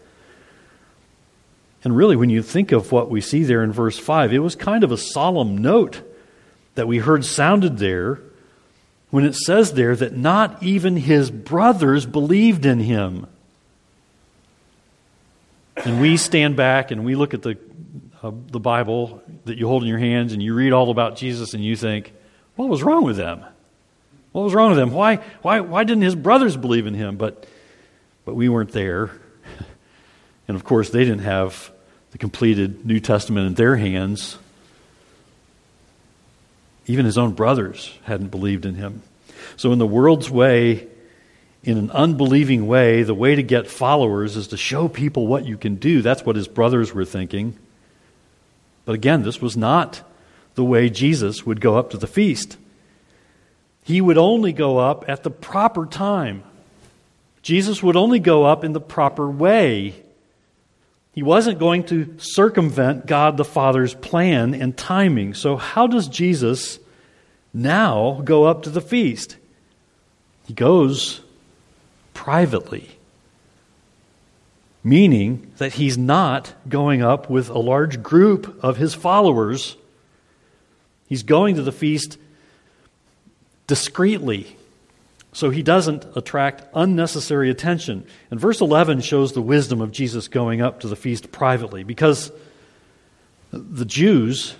And 1.84 1.96
really, 1.96 2.16
when 2.16 2.30
you 2.30 2.42
think 2.42 2.72
of 2.72 2.90
what 2.90 3.10
we 3.10 3.20
see 3.20 3.44
there 3.44 3.62
in 3.62 3.72
verse 3.72 3.98
5, 3.98 4.32
it 4.32 4.38
was 4.38 4.56
kind 4.56 4.82
of 4.82 4.92
a 4.92 4.96
solemn 4.96 5.58
note 5.58 6.02
that 6.74 6.88
we 6.88 6.98
heard 6.98 7.24
sounded 7.24 7.78
there 7.78 8.20
when 9.10 9.24
it 9.24 9.34
says 9.34 9.74
there 9.74 9.94
that 9.94 10.16
not 10.16 10.62
even 10.62 10.96
his 10.96 11.30
brothers 11.30 12.06
believed 12.06 12.66
in 12.66 12.80
him. 12.80 13.26
And 15.76 16.00
we 16.00 16.16
stand 16.16 16.56
back 16.56 16.90
and 16.90 17.04
we 17.04 17.14
look 17.14 17.34
at 17.34 17.42
the, 17.42 17.58
uh, 18.22 18.32
the 18.50 18.58
Bible 18.58 19.22
that 19.44 19.58
you 19.58 19.68
hold 19.68 19.82
in 19.82 19.88
your 19.88 19.98
hands 19.98 20.32
and 20.32 20.42
you 20.42 20.54
read 20.54 20.72
all 20.72 20.90
about 20.90 21.16
Jesus 21.16 21.54
and 21.54 21.64
you 21.64 21.76
think, 21.76 22.12
what 22.56 22.68
was 22.68 22.82
wrong 22.82 23.04
with 23.04 23.16
them? 23.16 23.44
What 24.36 24.42
was 24.42 24.52
wrong 24.52 24.68
with 24.68 24.78
him? 24.78 24.90
Why, 24.90 25.16
why, 25.40 25.60
why 25.60 25.84
didn't 25.84 26.02
his 26.02 26.14
brothers 26.14 26.58
believe 26.58 26.86
in 26.86 26.92
him? 26.92 27.16
But, 27.16 27.46
but 28.26 28.34
we 28.34 28.50
weren't 28.50 28.72
there. 28.72 29.10
And 30.46 30.54
of 30.54 30.62
course, 30.62 30.90
they 30.90 31.04
didn't 31.04 31.20
have 31.20 31.72
the 32.10 32.18
completed 32.18 32.84
New 32.84 33.00
Testament 33.00 33.46
in 33.46 33.54
their 33.54 33.76
hands. 33.76 34.36
Even 36.86 37.06
his 37.06 37.16
own 37.16 37.32
brothers 37.32 37.98
hadn't 38.04 38.28
believed 38.28 38.66
in 38.66 38.74
him. 38.74 39.00
So, 39.56 39.72
in 39.72 39.78
the 39.78 39.86
world's 39.86 40.28
way, 40.28 40.86
in 41.64 41.78
an 41.78 41.90
unbelieving 41.90 42.66
way, 42.66 43.04
the 43.04 43.14
way 43.14 43.36
to 43.36 43.42
get 43.42 43.68
followers 43.68 44.36
is 44.36 44.48
to 44.48 44.58
show 44.58 44.86
people 44.86 45.26
what 45.26 45.46
you 45.46 45.56
can 45.56 45.76
do. 45.76 46.02
That's 46.02 46.26
what 46.26 46.36
his 46.36 46.46
brothers 46.46 46.92
were 46.92 47.06
thinking. 47.06 47.56
But 48.84 48.96
again, 48.96 49.22
this 49.22 49.40
was 49.40 49.56
not 49.56 50.02
the 50.56 50.64
way 50.64 50.90
Jesus 50.90 51.46
would 51.46 51.62
go 51.62 51.78
up 51.78 51.88
to 51.92 51.96
the 51.96 52.06
feast. 52.06 52.58
He 53.86 54.00
would 54.00 54.18
only 54.18 54.52
go 54.52 54.78
up 54.78 55.04
at 55.06 55.22
the 55.22 55.30
proper 55.30 55.86
time. 55.86 56.42
Jesus 57.40 57.84
would 57.84 57.94
only 57.94 58.18
go 58.18 58.44
up 58.44 58.64
in 58.64 58.72
the 58.72 58.80
proper 58.80 59.30
way. 59.30 59.94
He 61.12 61.22
wasn't 61.22 61.60
going 61.60 61.84
to 61.84 62.16
circumvent 62.18 63.06
God 63.06 63.36
the 63.36 63.44
Father's 63.44 63.94
plan 63.94 64.54
and 64.54 64.76
timing. 64.76 65.34
So, 65.34 65.56
how 65.56 65.86
does 65.86 66.08
Jesus 66.08 66.80
now 67.54 68.20
go 68.24 68.42
up 68.42 68.64
to 68.64 68.70
the 68.70 68.80
feast? 68.80 69.36
He 70.48 70.52
goes 70.52 71.20
privately, 72.12 72.98
meaning 74.82 75.52
that 75.58 75.74
he's 75.74 75.96
not 75.96 76.52
going 76.68 77.02
up 77.02 77.30
with 77.30 77.50
a 77.50 77.58
large 77.60 78.02
group 78.02 78.58
of 78.64 78.78
his 78.78 78.94
followers. 78.94 79.76
He's 81.08 81.22
going 81.22 81.54
to 81.54 81.62
the 81.62 81.70
feast 81.70 82.18
discreetly 83.66 84.56
so 85.36 85.50
he 85.50 85.62
doesn't 85.62 86.06
attract 86.16 86.64
unnecessary 86.74 87.50
attention. 87.50 88.06
And 88.30 88.40
verse 88.40 88.62
11 88.62 89.02
shows 89.02 89.34
the 89.34 89.42
wisdom 89.42 89.82
of 89.82 89.92
Jesus 89.92 90.28
going 90.28 90.62
up 90.62 90.80
to 90.80 90.88
the 90.88 90.96
feast 90.96 91.30
privately 91.30 91.84
because 91.84 92.32
the 93.50 93.84
Jews, 93.84 94.54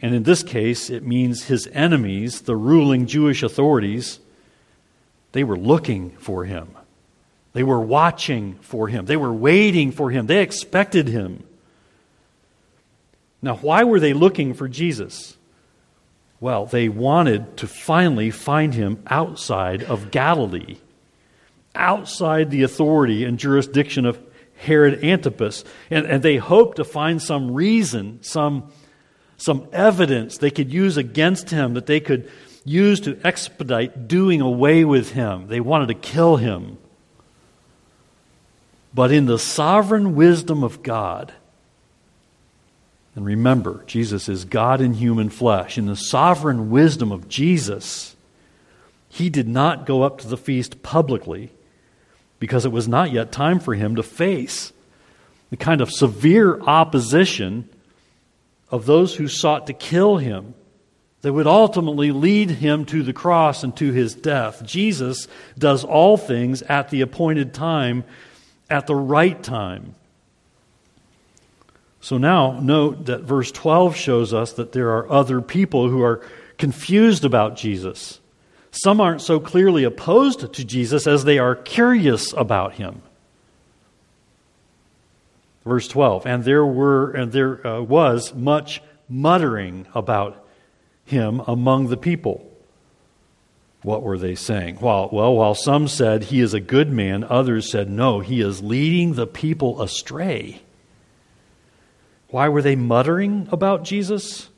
and 0.00 0.14
in 0.14 0.22
this 0.22 0.42
case 0.42 0.88
it 0.88 1.06
means 1.06 1.44
his 1.44 1.66
enemies, 1.66 2.40
the 2.40 2.56
ruling 2.56 3.06
Jewish 3.06 3.42
authorities, 3.42 4.18
they 5.32 5.44
were 5.44 5.58
looking 5.58 6.12
for 6.12 6.44
him. 6.44 6.68
They 7.52 7.62
were 7.62 7.80
watching 7.80 8.54
for 8.62 8.88
him. 8.88 9.04
They 9.04 9.18
were 9.18 9.32
waiting 9.32 9.92
for 9.92 10.10
him. 10.10 10.26
They 10.26 10.40
expected 10.40 11.06
him. 11.06 11.44
Now, 13.42 13.56
why 13.56 13.84
were 13.84 14.00
they 14.00 14.14
looking 14.14 14.54
for 14.54 14.68
Jesus? 14.68 15.36
Well, 16.44 16.66
they 16.66 16.90
wanted 16.90 17.56
to 17.56 17.66
finally 17.66 18.30
find 18.30 18.74
him 18.74 19.02
outside 19.06 19.82
of 19.82 20.10
Galilee, 20.10 20.76
outside 21.74 22.50
the 22.50 22.64
authority 22.64 23.24
and 23.24 23.38
jurisdiction 23.38 24.04
of 24.04 24.20
Herod 24.54 25.02
Antipas. 25.02 25.64
And, 25.88 26.04
and 26.04 26.22
they 26.22 26.36
hoped 26.36 26.76
to 26.76 26.84
find 26.84 27.22
some 27.22 27.52
reason, 27.52 28.22
some, 28.22 28.70
some 29.38 29.68
evidence 29.72 30.36
they 30.36 30.50
could 30.50 30.70
use 30.70 30.98
against 30.98 31.48
him 31.48 31.72
that 31.72 31.86
they 31.86 31.98
could 31.98 32.30
use 32.62 33.00
to 33.00 33.18
expedite 33.24 34.06
doing 34.06 34.42
away 34.42 34.84
with 34.84 35.12
him. 35.12 35.46
They 35.46 35.60
wanted 35.60 35.86
to 35.86 35.94
kill 35.94 36.36
him. 36.36 36.76
But 38.92 39.12
in 39.12 39.24
the 39.24 39.38
sovereign 39.38 40.14
wisdom 40.14 40.62
of 40.62 40.82
God, 40.82 41.32
and 43.16 43.24
remember, 43.24 43.84
Jesus 43.86 44.28
is 44.28 44.44
God 44.44 44.80
in 44.80 44.94
human 44.94 45.30
flesh. 45.30 45.78
In 45.78 45.86
the 45.86 45.96
sovereign 45.96 46.70
wisdom 46.70 47.12
of 47.12 47.28
Jesus, 47.28 48.16
he 49.08 49.30
did 49.30 49.46
not 49.46 49.86
go 49.86 50.02
up 50.02 50.18
to 50.18 50.28
the 50.28 50.36
feast 50.36 50.82
publicly 50.82 51.52
because 52.40 52.64
it 52.66 52.72
was 52.72 52.88
not 52.88 53.12
yet 53.12 53.30
time 53.30 53.60
for 53.60 53.74
him 53.74 53.96
to 53.96 54.02
face 54.02 54.72
the 55.50 55.56
kind 55.56 55.80
of 55.80 55.92
severe 55.92 56.60
opposition 56.62 57.68
of 58.70 58.86
those 58.86 59.14
who 59.14 59.28
sought 59.28 59.68
to 59.68 59.72
kill 59.72 60.16
him 60.16 60.54
that 61.20 61.32
would 61.32 61.46
ultimately 61.46 62.10
lead 62.10 62.50
him 62.50 62.84
to 62.84 63.04
the 63.04 63.12
cross 63.12 63.62
and 63.62 63.76
to 63.76 63.92
his 63.92 64.14
death. 64.14 64.64
Jesus 64.64 65.28
does 65.56 65.84
all 65.84 66.16
things 66.16 66.62
at 66.62 66.90
the 66.90 67.02
appointed 67.02 67.54
time, 67.54 68.02
at 68.68 68.88
the 68.88 68.96
right 68.96 69.40
time. 69.40 69.94
So 72.04 72.18
now 72.18 72.60
note 72.60 73.06
that 73.06 73.22
verse 73.22 73.50
12 73.50 73.96
shows 73.96 74.34
us 74.34 74.52
that 74.52 74.72
there 74.72 74.90
are 74.90 75.10
other 75.10 75.40
people 75.40 75.88
who 75.88 76.02
are 76.02 76.20
confused 76.58 77.24
about 77.24 77.56
Jesus. 77.56 78.20
Some 78.72 79.00
aren't 79.00 79.22
so 79.22 79.40
clearly 79.40 79.84
opposed 79.84 80.52
to 80.52 80.64
Jesus 80.66 81.06
as 81.06 81.24
they 81.24 81.38
are 81.38 81.56
curious 81.56 82.34
about 82.34 82.74
him. 82.74 83.00
Verse 85.64 85.88
12, 85.88 86.26
and 86.26 86.44
there 86.44 86.66
were 86.66 87.10
and 87.12 87.32
there 87.32 87.66
uh, 87.66 87.80
was 87.80 88.34
much 88.34 88.82
muttering 89.08 89.86
about 89.94 90.46
him 91.06 91.40
among 91.46 91.88
the 91.88 91.96
people. 91.96 92.46
What 93.80 94.02
were 94.02 94.18
they 94.18 94.34
saying? 94.34 94.76
Well, 94.78 95.08
well, 95.10 95.34
while 95.34 95.54
some 95.54 95.88
said 95.88 96.24
he 96.24 96.40
is 96.40 96.52
a 96.52 96.60
good 96.60 96.92
man, 96.92 97.24
others 97.24 97.70
said 97.70 97.88
no, 97.88 98.20
he 98.20 98.42
is 98.42 98.62
leading 98.62 99.14
the 99.14 99.26
people 99.26 99.80
astray. 99.80 100.60
Why 102.28 102.48
were 102.48 102.62
they 102.62 102.76
muttering 102.76 103.48
about 103.52 103.84
Jesus? 103.84 104.48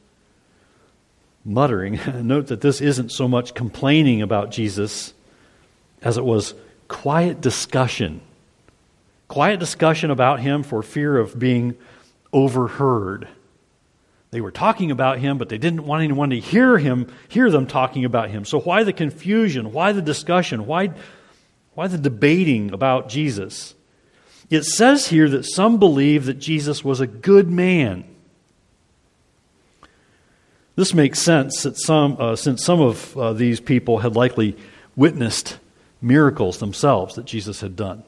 Muttering. 1.44 2.00
Note 2.26 2.49
that 2.49 2.61
this 2.61 2.80
isn't 2.80 3.12
so 3.12 3.28
much 3.28 3.54
complaining 3.54 4.23
about 4.23 4.50
Jesus 4.50 5.14
as 6.02 6.16
it 6.16 6.25
was 6.25 6.54
quiet 6.88 7.40
discussion. 7.40 8.20
Quiet 9.28 9.58
discussion 9.58 10.11
about 10.11 10.40
him 10.40 10.62
for 10.62 10.82
fear 10.82 11.18
of 11.18 11.38
being 11.38 11.76
overheard. 12.32 13.28
They 14.30 14.40
were 14.40 14.50
talking 14.50 14.90
about 14.90 15.18
him, 15.18 15.38
but 15.38 15.49
they 15.49 15.58
didn't 15.58 15.87
want 15.87 16.04
anyone 16.04 16.30
to 16.30 16.38
hear 16.38 16.78
him, 16.78 17.11
hear 17.28 17.50
them 17.50 17.66
talking 17.66 18.04
about 18.04 18.30
him. 18.30 18.44
So 18.44 18.61
why 18.61 18.82
the 18.82 18.92
confusion? 18.92 19.73
Why 19.73 19.92
the 19.92 20.02
discussion? 20.02 20.66
Why, 20.66 20.90
why 21.75 21.87
the 21.87 21.99
debating 21.99 22.73
about 22.73 23.08
Jesus? 23.08 23.75
It 24.48 24.64
says 24.64 25.08
here 25.08 25.28
that 25.28 25.44
some 25.44 25.78
believe 25.78 26.26
that 26.26 26.38
Jesus 26.38 26.84
was 26.84 27.00
a 27.00 27.06
good 27.06 27.50
man. 27.50 28.04
This 30.76 30.94
makes 30.94 31.18
sense 31.18 31.62
that 31.62 31.78
some, 31.78 32.16
uh, 32.20 32.36
since 32.36 32.62
some 32.62 32.80
of 32.80 33.16
uh, 33.16 33.32
these 33.32 33.60
people 33.60 33.98
had 33.98 34.14
likely 34.14 34.56
witnessed 34.94 35.58
miracles 36.00 36.58
themselves 36.58 37.14
that 37.14 37.24
Jesus 37.24 37.60
had 37.60 37.74
done. 37.76 38.04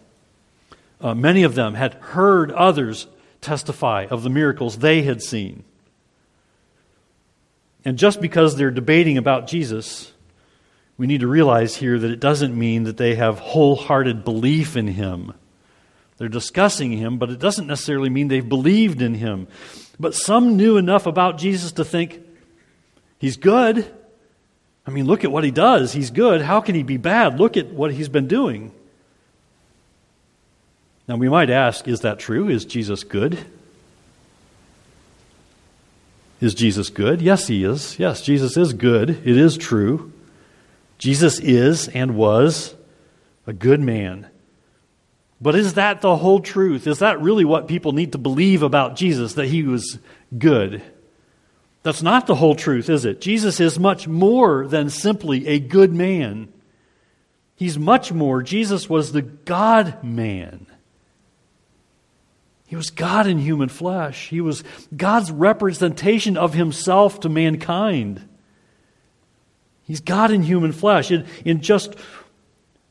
Uh, 1.00 1.14
many 1.14 1.42
of 1.42 1.54
them 1.54 1.75
had 1.75 1.95
heard 1.95 2.52
others 2.52 3.07
testify 3.40 4.07
of 4.11 4.23
the 4.23 4.30
miracles 4.30 4.78
they 4.78 5.02
had 5.02 5.23
seen. 5.23 5.64
And 7.85 7.99
just 7.99 8.21
because 8.21 8.57
they're 8.57 8.71
debating 8.71 9.16
about 9.16 9.47
Jesus, 9.47 10.12
we 10.99 11.07
need 11.07 11.21
to 11.21 11.28
realize 11.28 11.76
here 11.76 11.99
that 11.99 12.11
it 12.11 12.21
doesn't 12.21 12.57
mean 12.57 12.85
that 12.85 12.97
they 12.97 13.14
have 13.14 13.38
wholehearted 13.38 14.25
belief 14.25 14.76
in 14.76 14.88
him. 14.88 15.33
They're 16.19 16.29
discussing 16.29 16.93
him, 16.93 17.19
but 17.19 17.31
it 17.31 17.39
doesn't 17.39 17.67
necessarily 17.67 18.11
mean 18.11 18.29
they've 18.29 18.47
believed 18.47 19.01
in 19.01 19.15
him. 19.15 19.47
But 20.01 20.15
some 20.15 20.57
knew 20.57 20.77
enough 20.77 21.07
about 21.07 21.39
Jesus 21.39 21.73
to 21.73 21.85
think, 21.85 22.21
he's 23.19 23.37
good. 23.37 23.93
I 24.87 24.91
mean, 24.91 25.07
look 25.07 25.25
at 25.25 25.31
what 25.31 25.45
he 25.45 25.51
does. 25.51 25.93
He's 25.93 26.11
good. 26.11 26.43
How 26.43 26.61
can 26.61 26.75
he 26.75 26.83
be 26.83 26.97
bad? 26.97 27.39
Look 27.39 27.57
at 27.57 27.69
what 27.69 27.93
he's 27.93 28.09
been 28.09 28.27
doing. 28.27 28.73
Now, 31.07 31.17
we 31.17 31.29
might 31.29 31.51
ask, 31.51 31.87
is 31.87 32.01
that 32.01 32.19
true? 32.19 32.49
Is 32.49 32.65
Jesus 32.65 33.05
good? 33.05 33.39
Is 36.41 36.55
Jesus 36.55 36.91
good? 36.91 37.21
Yes, 37.23 37.47
he 37.47 37.65
is. 37.65 37.99
Yes, 37.99 38.23
Jesus 38.23 38.57
is 38.57 38.73
good. 38.73 39.11
It 39.11 39.37
is 39.37 39.57
true. 39.57 40.13
Jesus 40.99 41.39
is 41.39 41.89
and 41.89 42.17
was 42.17 42.75
a 43.47 43.53
good 43.53 43.81
man. 43.81 44.27
But 45.40 45.54
is 45.54 45.75
that 45.75 46.00
the 46.00 46.16
whole 46.16 46.40
truth? 46.40 46.87
Is 46.87 46.99
that 46.99 47.21
really 47.21 47.45
what 47.45 47.68
people 47.68 47.92
need 47.92 48.12
to 48.12 48.18
believe 48.18 48.62
about 48.62 48.97
Jesus, 48.97 49.35
that 49.35 49.47
he 49.47 49.62
was 49.62 49.99
good? 50.37 50.83
That's 51.85 52.02
not 52.02 52.26
the 52.26 52.35
whole 52.35 52.57
truth, 52.57 52.90
is 52.90 53.04
it? 53.04 53.21
Jesus 53.21 53.61
is 53.61 53.78
much 53.78 54.09
more 54.09 54.66
than 54.66 54.90
simply 54.90 55.47
a 55.47 55.61
good 55.61 55.95
man. 55.95 56.52
He's 57.54 57.78
much 57.78 58.12
more. 58.12 58.42
Jesus 58.42 58.88
was 58.88 59.12
the 59.12 59.23
God 59.23 60.02
man. 60.02 60.66
He 62.66 62.76
was 62.76 62.90
God 62.90 63.26
in 63.26 63.38
human 63.38 63.68
flesh. 63.68 64.28
He 64.28 64.40
was 64.40 64.62
God's 64.95 65.33
representation 65.33 66.37
of 66.37 66.52
himself 66.52 67.21
to 67.21 67.28
mankind. 67.28 68.28
He's 69.85 70.00
God 70.00 70.30
in 70.30 70.42
human 70.42 70.73
flesh. 70.73 71.11
In, 71.11 71.26
in 71.47 71.62
just 71.62 71.95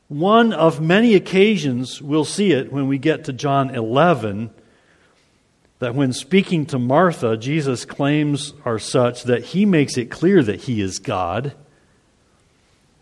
one 0.08 0.54
of 0.54 0.80
many 0.80 1.14
occasions, 1.14 2.00
we'll 2.00 2.24
see 2.24 2.52
it 2.52 2.72
when 2.72 2.88
we 2.88 2.98
get 2.98 3.24
to 3.24 3.32
John 3.32 3.74
11, 3.74 4.50
that 5.80 5.94
when 5.94 6.12
speaking 6.12 6.64
to 6.66 6.78
Martha, 6.78 7.36
Jesus' 7.36 7.84
claims 7.84 8.54
are 8.64 8.78
such 8.78 9.24
that 9.24 9.44
he 9.44 9.66
makes 9.66 9.96
it 9.96 10.10
clear 10.10 10.42
that 10.42 10.62
he 10.62 10.80
is 10.80 10.98
God. 10.98 11.54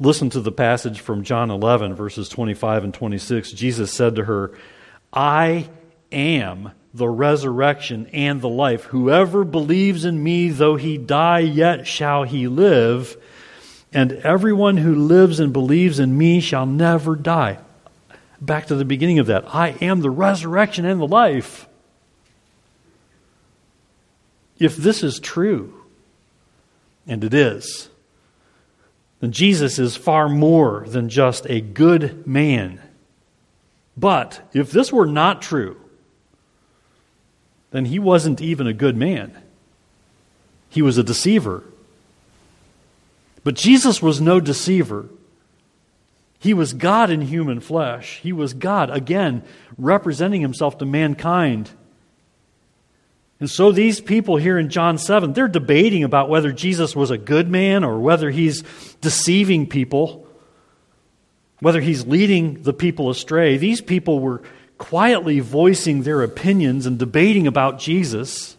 Listen 0.00 0.28
to 0.30 0.40
the 0.40 0.52
passage 0.52 1.00
from 1.00 1.22
John 1.22 1.50
11, 1.50 1.94
verses 1.94 2.28
25 2.28 2.84
and 2.84 2.92
26. 2.92 3.52
Jesus 3.52 3.92
said 3.92 4.16
to 4.16 4.24
her, 4.24 4.58
I 5.12 5.68
am 6.10 6.72
the 6.92 7.08
resurrection 7.08 8.08
and 8.12 8.40
the 8.40 8.48
life. 8.48 8.84
Whoever 8.84 9.44
believes 9.44 10.04
in 10.04 10.22
me, 10.22 10.48
though 10.48 10.76
he 10.76 10.98
die, 10.98 11.38
yet 11.38 11.86
shall 11.86 12.24
he 12.24 12.48
live 12.48 13.16
and 13.92 14.12
everyone 14.12 14.78
who 14.78 14.94
lives 14.94 15.40
and 15.40 15.52
believes 15.52 15.98
in 15.98 16.16
me 16.16 16.40
shall 16.40 16.66
never 16.66 17.16
die. 17.16 17.58
Back 18.40 18.66
to 18.66 18.74
the 18.74 18.84
beginning 18.84 19.18
of 19.18 19.26
that. 19.26 19.54
I 19.54 19.70
am 19.80 20.00
the 20.00 20.10
resurrection 20.10 20.84
and 20.84 21.00
the 21.00 21.06
life. 21.06 21.66
If 24.58 24.76
this 24.76 25.02
is 25.02 25.18
true, 25.20 25.72
and 27.06 27.22
it 27.22 27.32
is, 27.32 27.88
then 29.20 29.32
Jesus 29.32 29.78
is 29.78 29.96
far 29.96 30.28
more 30.28 30.84
than 30.86 31.08
just 31.08 31.46
a 31.48 31.60
good 31.60 32.26
man. 32.26 32.80
But 33.96 34.48
if 34.52 34.70
this 34.70 34.92
were 34.92 35.06
not 35.06 35.40
true, 35.40 35.76
then 37.70 37.86
he 37.86 37.98
wasn't 37.98 38.40
even 38.40 38.66
a 38.66 38.72
good 38.72 38.96
man. 38.96 39.36
He 40.68 40.82
was 40.82 40.98
a 40.98 41.02
deceiver. 41.02 41.64
But 43.46 43.54
Jesus 43.54 44.02
was 44.02 44.20
no 44.20 44.40
deceiver. 44.40 45.08
He 46.40 46.52
was 46.52 46.72
God 46.72 47.10
in 47.10 47.20
human 47.20 47.60
flesh. 47.60 48.18
He 48.20 48.32
was 48.32 48.54
God, 48.54 48.90
again, 48.90 49.44
representing 49.78 50.40
himself 50.40 50.78
to 50.78 50.84
mankind. 50.84 51.70
And 53.38 53.48
so 53.48 53.70
these 53.70 54.00
people 54.00 54.36
here 54.36 54.58
in 54.58 54.68
John 54.68 54.98
7, 54.98 55.32
they're 55.32 55.46
debating 55.46 56.02
about 56.02 56.28
whether 56.28 56.50
Jesus 56.50 56.96
was 56.96 57.12
a 57.12 57.16
good 57.16 57.48
man 57.48 57.84
or 57.84 58.00
whether 58.00 58.32
he's 58.32 58.64
deceiving 59.00 59.68
people, 59.68 60.26
whether 61.60 61.80
he's 61.80 62.04
leading 62.04 62.64
the 62.64 62.72
people 62.72 63.10
astray. 63.10 63.58
These 63.58 63.80
people 63.80 64.18
were 64.18 64.42
quietly 64.76 65.38
voicing 65.38 66.02
their 66.02 66.20
opinions 66.20 66.84
and 66.84 66.98
debating 66.98 67.46
about 67.46 67.78
Jesus. 67.78 68.55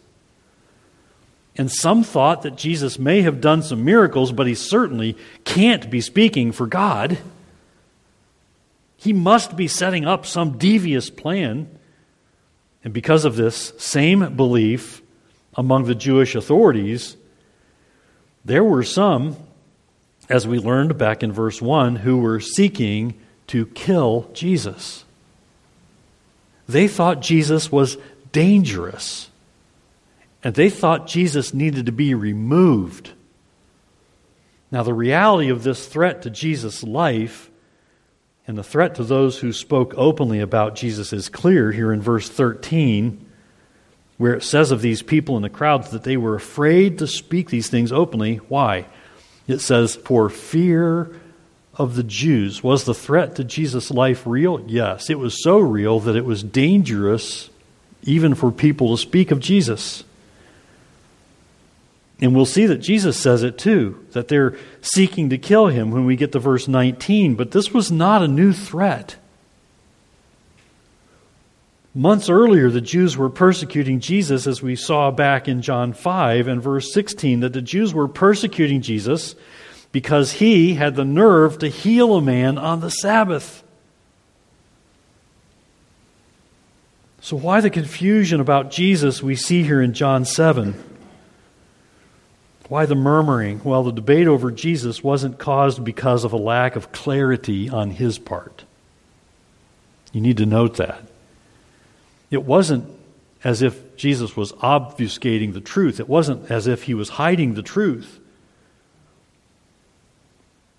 And 1.58 1.70
some 1.70 2.04
thought 2.04 2.42
that 2.42 2.56
Jesus 2.56 3.00
may 3.00 3.22
have 3.22 3.40
done 3.40 3.62
some 3.62 3.84
miracles, 3.84 4.30
but 4.30 4.46
he 4.46 4.54
certainly 4.54 5.16
can't 5.44 5.90
be 5.90 6.00
speaking 6.00 6.52
for 6.52 6.68
God. 6.68 7.18
He 8.96 9.12
must 9.12 9.56
be 9.56 9.66
setting 9.66 10.06
up 10.06 10.24
some 10.24 10.56
devious 10.56 11.10
plan. 11.10 11.68
And 12.84 12.94
because 12.94 13.24
of 13.24 13.34
this 13.34 13.72
same 13.76 14.36
belief 14.36 15.02
among 15.56 15.84
the 15.84 15.96
Jewish 15.96 16.36
authorities, 16.36 17.16
there 18.44 18.64
were 18.64 18.84
some, 18.84 19.36
as 20.28 20.46
we 20.46 20.58
learned 20.58 20.96
back 20.96 21.24
in 21.24 21.32
verse 21.32 21.60
1, 21.60 21.96
who 21.96 22.18
were 22.18 22.38
seeking 22.38 23.14
to 23.48 23.66
kill 23.66 24.30
Jesus. 24.32 25.04
They 26.68 26.86
thought 26.86 27.20
Jesus 27.20 27.72
was 27.72 27.96
dangerous, 28.30 29.27
and 30.42 30.54
they 30.54 30.70
thought 30.70 31.06
Jesus 31.06 31.52
needed 31.52 31.86
to 31.86 31.92
be 31.92 32.14
removed. 32.14 33.12
Now, 34.70 34.82
the 34.82 34.94
reality 34.94 35.48
of 35.48 35.62
this 35.62 35.86
threat 35.86 36.22
to 36.22 36.30
Jesus' 36.30 36.82
life 36.82 37.50
and 38.46 38.56
the 38.56 38.62
threat 38.62 38.94
to 38.96 39.04
those 39.04 39.38
who 39.38 39.52
spoke 39.52 39.94
openly 39.96 40.40
about 40.40 40.74
Jesus 40.74 41.12
is 41.12 41.28
clear 41.28 41.72
here 41.72 41.92
in 41.92 42.00
verse 42.00 42.28
13, 42.28 43.26
where 44.16 44.34
it 44.34 44.42
says 44.42 44.70
of 44.70 44.82
these 44.82 45.02
people 45.02 45.36
in 45.36 45.42
the 45.42 45.48
crowds 45.48 45.90
that 45.90 46.04
they 46.04 46.16
were 46.16 46.34
afraid 46.34 46.98
to 46.98 47.06
speak 47.06 47.50
these 47.50 47.68
things 47.68 47.92
openly. 47.92 48.36
Why? 48.36 48.86
It 49.46 49.58
says, 49.58 49.96
For 49.96 50.28
fear 50.28 51.14
of 51.74 51.94
the 51.94 52.02
Jews. 52.02 52.62
Was 52.62 52.84
the 52.84 52.94
threat 52.94 53.36
to 53.36 53.44
Jesus' 53.44 53.90
life 53.90 54.26
real? 54.26 54.60
Yes. 54.66 55.10
It 55.10 55.18
was 55.18 55.42
so 55.42 55.58
real 55.58 56.00
that 56.00 56.16
it 56.16 56.24
was 56.24 56.42
dangerous 56.42 57.48
even 58.02 58.34
for 58.34 58.50
people 58.50 58.96
to 58.96 59.00
speak 59.00 59.30
of 59.30 59.40
Jesus. 59.40 60.04
And 62.20 62.34
we'll 62.34 62.46
see 62.46 62.66
that 62.66 62.78
Jesus 62.78 63.16
says 63.16 63.42
it 63.42 63.58
too, 63.58 64.04
that 64.12 64.28
they're 64.28 64.56
seeking 64.80 65.30
to 65.30 65.38
kill 65.38 65.68
him 65.68 65.90
when 65.90 66.04
we 66.04 66.16
get 66.16 66.32
to 66.32 66.40
verse 66.40 66.66
19. 66.66 67.36
But 67.36 67.52
this 67.52 67.72
was 67.72 67.92
not 67.92 68.22
a 68.22 68.28
new 68.28 68.52
threat. 68.52 69.16
Months 71.94 72.28
earlier, 72.28 72.70
the 72.70 72.80
Jews 72.80 73.16
were 73.16 73.30
persecuting 73.30 74.00
Jesus, 74.00 74.46
as 74.46 74.62
we 74.62 74.76
saw 74.76 75.10
back 75.10 75.48
in 75.48 75.62
John 75.62 75.92
5 75.92 76.46
and 76.46 76.62
verse 76.62 76.92
16, 76.92 77.40
that 77.40 77.52
the 77.52 77.62
Jews 77.62 77.94
were 77.94 78.08
persecuting 78.08 78.82
Jesus 78.82 79.34
because 79.90 80.32
he 80.32 80.74
had 80.74 80.96
the 80.96 81.04
nerve 81.04 81.58
to 81.58 81.68
heal 81.68 82.14
a 82.14 82.20
man 82.20 82.58
on 82.58 82.80
the 82.80 82.90
Sabbath. 82.90 83.64
So, 87.20 87.36
why 87.36 87.60
the 87.60 87.70
confusion 87.70 88.40
about 88.40 88.70
Jesus 88.70 89.22
we 89.22 89.34
see 89.34 89.62
here 89.62 89.82
in 89.82 89.92
John 89.92 90.24
7? 90.24 90.87
Why 92.68 92.84
the 92.84 92.94
murmuring? 92.94 93.62
Well, 93.64 93.82
the 93.82 93.92
debate 93.92 94.26
over 94.26 94.50
Jesus 94.50 95.02
wasn't 95.02 95.38
caused 95.38 95.82
because 95.84 96.24
of 96.24 96.32
a 96.32 96.36
lack 96.36 96.76
of 96.76 96.92
clarity 96.92 97.68
on 97.68 97.90
his 97.90 98.18
part. 98.18 98.64
You 100.12 100.20
need 100.20 100.36
to 100.36 100.46
note 100.46 100.76
that. 100.76 101.02
It 102.30 102.44
wasn't 102.44 102.84
as 103.42 103.62
if 103.62 103.96
Jesus 103.96 104.36
was 104.36 104.52
obfuscating 104.54 105.54
the 105.54 105.60
truth, 105.60 106.00
it 106.00 106.08
wasn't 106.08 106.50
as 106.50 106.66
if 106.66 106.84
he 106.84 106.94
was 106.94 107.10
hiding 107.10 107.54
the 107.54 107.62
truth. 107.62 108.20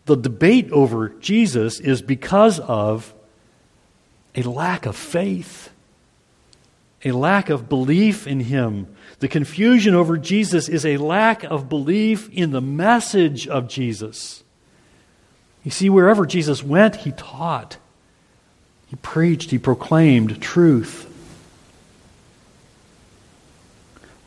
The 0.06 0.18
debate 0.18 0.72
over 0.72 1.10
Jesus 1.10 1.80
is 1.80 2.02
because 2.02 2.60
of 2.60 3.14
a 4.36 4.42
lack 4.42 4.86
of 4.86 4.96
faith, 4.96 5.70
a 7.04 7.12
lack 7.12 7.50
of 7.50 7.70
belief 7.70 8.28
in 8.28 8.40
him 8.42 8.88
the 9.20 9.28
confusion 9.28 9.96
over 9.96 10.18
Jesus 10.18 10.70
is 10.70 10.86
a 10.86 10.98
lack 10.98 11.44
of 11.44 11.68
belief 11.68 12.30
in 12.32 12.52
the 12.52 12.62
message 12.62 13.48
of 13.48 13.68
Jesus. 13.68 14.44
You 15.64 15.72
see, 15.72 15.90
wherever 15.90 16.26
Jesus 16.26 16.64
went, 16.64 16.96
he 16.98 17.12
taught, 17.12 17.78
he 18.88 18.96
preached, 18.96 19.52
he 19.52 19.60
proclaimed 19.60 20.42
truth. 20.42 21.06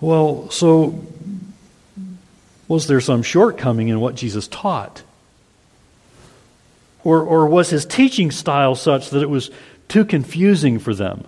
Well, 0.01 0.51
so 0.51 1.07
was 2.69 2.87
there 2.87 3.01
some 3.01 3.23
shortcoming 3.23 3.89
in 3.89 3.99
what 3.99 4.15
Jesus 4.15 4.47
taught? 4.47 5.03
Or, 7.03 7.23
or 7.23 7.47
was 7.47 7.71
his 7.71 7.87
teaching 7.87 8.31
style 8.31 8.75
such 8.75 9.11
that 9.11 9.23
it 9.23 9.31
was 9.31 9.51
too 9.89 10.05
confusing 10.05 10.79
for 10.79 10.95
them? 10.95 11.25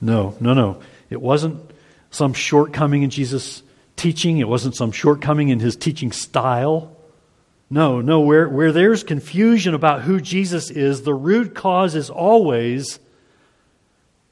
No, 0.00 0.36
no, 0.40 0.54
no. 0.54 0.80
It 1.10 1.20
wasn't 1.20 1.70
some 2.10 2.32
shortcoming 2.32 3.02
in 3.02 3.10
Jesus' 3.10 3.62
teaching, 3.96 4.38
it 4.38 4.48
wasn't 4.48 4.76
some 4.76 4.92
shortcoming 4.92 5.48
in 5.48 5.60
his 5.60 5.76
teaching 5.76 6.12
style. 6.12 6.94
No, 7.70 8.00
no, 8.00 8.20
where, 8.20 8.48
where 8.48 8.72
there's 8.72 9.02
confusion 9.02 9.74
about 9.74 10.02
who 10.02 10.20
Jesus 10.20 10.70
is, 10.70 11.02
the 11.02 11.14
root 11.14 11.54
cause 11.54 11.94
is 11.94 12.08
always 12.08 12.98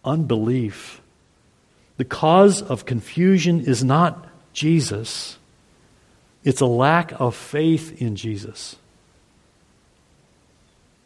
unbelief. 0.05 1.03
The 1.99 2.05
cause 2.05 2.63
of 2.63 2.87
confusion 2.87 3.61
is 3.61 3.85
not 3.85 4.27
Jesus, 4.53 5.37
it's 6.45 6.61
a 6.61 6.67
lack 6.67 7.13
of 7.21 7.35
faith 7.35 8.01
in 8.01 8.17
Jesus. 8.17 8.77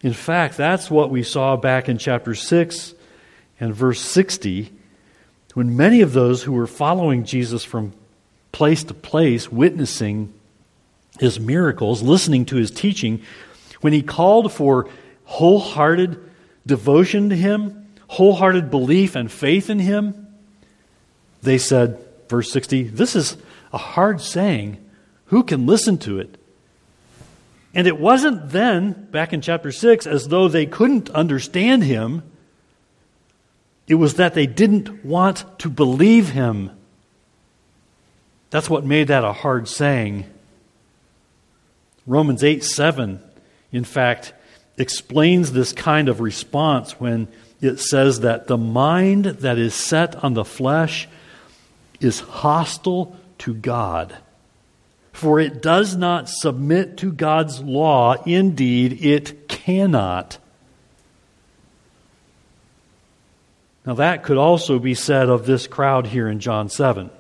In 0.03 0.13
fact, 0.13 0.57
that's 0.57 0.91
what 0.91 1.11
we 1.11 1.23
saw 1.23 1.57
back 1.57 1.89
in 1.89 1.99
chapter 1.99 2.35
6 2.35 2.95
and 3.61 3.75
verse 3.75 4.01
60, 4.01 4.73
when 5.55 5.77
many 5.77 6.01
of 6.01 6.13
those 6.13 6.43
who 6.43 6.53
were 6.53 6.67
following 6.67 7.25
Jesus 7.25 7.63
from 7.65 7.93
place 8.53 8.83
to 8.85 8.95
place, 8.95 9.53
witnessing 9.53 10.33
his 11.19 11.39
miracles, 11.39 12.03
listening 12.03 12.47
to 12.47 12.57
his 12.57 12.71
teaching, 12.71 13.23
when 13.81 13.93
he 13.93 14.03
called 14.03 14.53
for 14.53 14.89
wholehearted 15.25 16.19
devotion 16.67 17.29
to 17.29 17.37
him, 17.37 17.87
wholehearted 18.09 18.71
belief 18.71 19.15
and 19.15 19.31
faith 19.31 19.71
in 19.71 19.79
him, 19.79 20.29
they 21.43 21.59
said, 21.59 21.99
verse 22.29 22.51
60, 22.51 22.85
this 22.85 23.15
is 23.15 23.37
a 23.73 23.79
hard 23.79 24.21
saying. 24.21 24.79
Who 25.27 25.43
can 25.43 25.67
listen 25.67 25.99
to 25.99 26.19
it? 26.19 26.37
And 27.73 27.87
it 27.87 27.99
wasn't 27.99 28.51
then, 28.51 29.09
back 29.11 29.33
in 29.33 29.41
chapter 29.41 29.71
6, 29.71 30.07
as 30.07 30.29
though 30.29 30.49
they 30.49 30.67
couldn't 30.67 31.09
understand 31.11 31.85
him. 31.85 32.23
It 33.91 33.97
was 33.97 34.15
that 34.15 34.35
they 34.35 34.47
didn't 34.47 35.05
want 35.05 35.45
to 35.59 35.69
believe 35.69 36.29
him. 36.29 36.71
That's 38.51 38.71
what 38.71 38.85
made 38.85 39.09
that 39.09 39.25
a 39.25 39.33
hard 39.33 39.67
saying. 39.67 40.27
Romans 42.07 42.45
8 42.45 42.63
7, 42.63 43.21
in 43.73 43.83
fact, 43.83 44.33
explains 44.79 45.51
this 45.51 45.73
kind 45.73 46.09
of 46.09 46.21
response 46.21 47.01
when 47.01 47.27
it 47.61 47.81
says 47.81 48.21
that 48.21 48.47
the 48.47 48.57
mind 48.57 49.25
that 49.25 49.59
is 49.59 49.75
set 49.75 50.15
on 50.23 50.35
the 50.35 50.45
flesh 50.45 51.09
is 51.99 52.21
hostile 52.21 53.17
to 53.39 53.55
God. 53.55 54.17
For 55.13 55.41
it 55.41 55.61
does 55.61 55.97
not 55.97 56.29
submit 56.29 56.99
to 56.99 57.11
God's 57.11 57.61
law. 57.61 58.23
Indeed, 58.23 59.05
it 59.05 59.49
cannot. 59.49 60.39
Now, 63.87 63.95
that 63.95 64.23
could 64.23 64.37
also 64.37 64.79
be 64.79 64.95
said 64.95 65.29
of 65.29 65.47
this 65.47 65.67
crowd 65.67 66.07
here 66.07 66.29
in 66.29 66.39
John 66.41 66.69
7. 66.69 67.11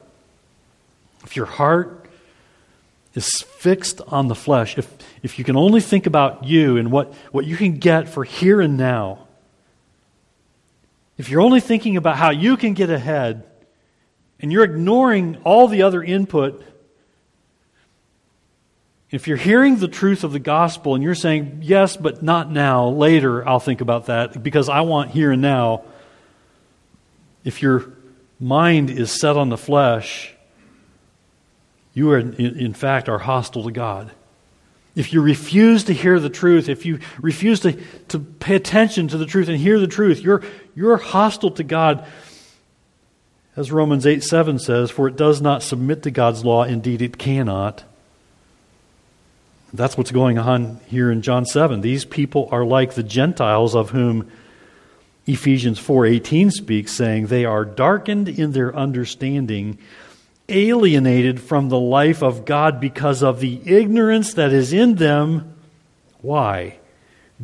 If 1.25 1.37
your 1.37 1.47
heart 1.47 2.09
is 3.15 3.29
fixed 3.43 4.01
on 4.07 4.29
the 4.29 4.35
flesh, 4.35 4.79
if, 4.79 4.95
if 5.23 5.39
you 5.39 5.45
can 5.45 5.57
only 5.57 5.81
think 5.81 6.07
about 6.07 6.45
you 6.45 6.77
and 6.77 6.93
what, 6.93 7.15
what 7.33 7.47
you 7.47 7.57
can 7.57 7.79
get 7.79 8.09
for 8.09 8.25
here 8.25 8.61
and 8.61 8.77
now, 8.77 9.27
if 11.19 11.29
you're 11.29 11.41
only 11.41 11.61
thinking 11.61 11.97
about 11.97 12.17
how 12.17 12.31
you 12.31 12.57
can 12.57 12.75
get 12.75 12.91
ahead 12.91 13.45
and 14.39 14.53
you're 14.53 14.65
ignoring 14.65 15.39
all 15.45 15.69
the 15.69 15.83
other 15.83 16.03
input, 16.03 16.65
If 19.11 19.27
you're 19.27 19.37
hearing 19.37 19.79
the 19.79 19.89
truth 19.89 20.23
of 20.23 20.33
the 20.33 20.39
gospel 20.39 20.95
and 20.95 21.03
you're 21.03 21.17
saying, 21.17 21.61
yes, 21.63 21.97
but 21.97 22.23
not 22.23 22.51
now, 22.51 22.89
later 22.89 23.47
I'll 23.47 23.59
think 23.59 23.81
about 23.81 24.07
that 24.07 24.41
because 24.41 24.69
I 24.69 24.83
want 24.83 25.11
here 25.11 25.33
and 25.33 25.43
now, 25.43 25.83
if 27.45 27.63
your 27.63 27.93
mind 28.39 28.91
is 28.91 29.11
set 29.11 29.37
on 29.37 29.49
the 29.49 29.57
flesh, 29.57 30.35
you 31.95 32.11
are, 32.11 32.19
in 32.19 32.73
fact, 32.73 33.09
are 33.09 33.19
hostile 33.19 33.65
to 33.65 33.71
God. 33.71 34.11
If 34.97 35.13
you 35.13 35.21
refuse 35.21 35.85
to 35.85 35.93
hear 35.93 36.19
the 36.19 36.31
truth, 36.31 36.69
if 36.69 36.85
you 36.85 36.99
refuse 37.21 37.61
to, 37.61 37.73
to 38.09 38.19
pay 38.19 38.57
attention 38.57 39.09
to 39.09 39.19
the 39.19 39.27
truth 39.27 39.49
and 39.49 39.57
hear 39.57 39.79
the 39.79 39.87
truth, 39.87 40.21
you're, 40.21 40.43
you're 40.75 40.97
hostile 40.97 41.53
to 41.53 41.63
God. 41.63 42.07
As 43.57 43.71
Romans 43.71 44.07
8 44.07 44.23
7 44.23 44.59
says, 44.59 44.91
For 44.91 45.09
it 45.09 45.17
does 45.17 45.41
not 45.41 45.63
submit 45.63 46.03
to 46.05 46.11
God's 46.11 46.45
law, 46.45 46.65
indeed 46.65 47.03
it 47.03 47.19
cannot. 47.19 47.85
That's 49.73 49.97
what's 49.97 50.11
going 50.11 50.39
on 50.39 50.81
here 50.87 51.13
in 51.13 51.23
John 51.23 51.47
7. 51.47 51.81
These 51.81 52.05
people 52.05 52.49
are 52.51 52.65
like 52.65 52.95
the 52.95 53.05
Gentiles 53.05 53.77
of 53.77 53.91
whom 53.91 54.31
Ephesians 55.31 55.79
4:18 55.79 56.51
speaks 56.51 56.93
saying 56.93 57.27
they 57.27 57.45
are 57.45 57.65
darkened 57.65 58.29
in 58.29 58.53
their 58.53 58.75
understanding 58.75 59.79
alienated 60.49 61.41
from 61.41 61.69
the 61.69 61.79
life 61.79 62.23
of 62.23 62.45
God 62.45 62.81
because 62.81 63.23
of 63.23 63.39
the 63.39 63.61
ignorance 63.65 64.35
that 64.35 64.53
is 64.53 64.73
in 64.73 64.97
them. 64.97 65.55
Why? 66.21 66.79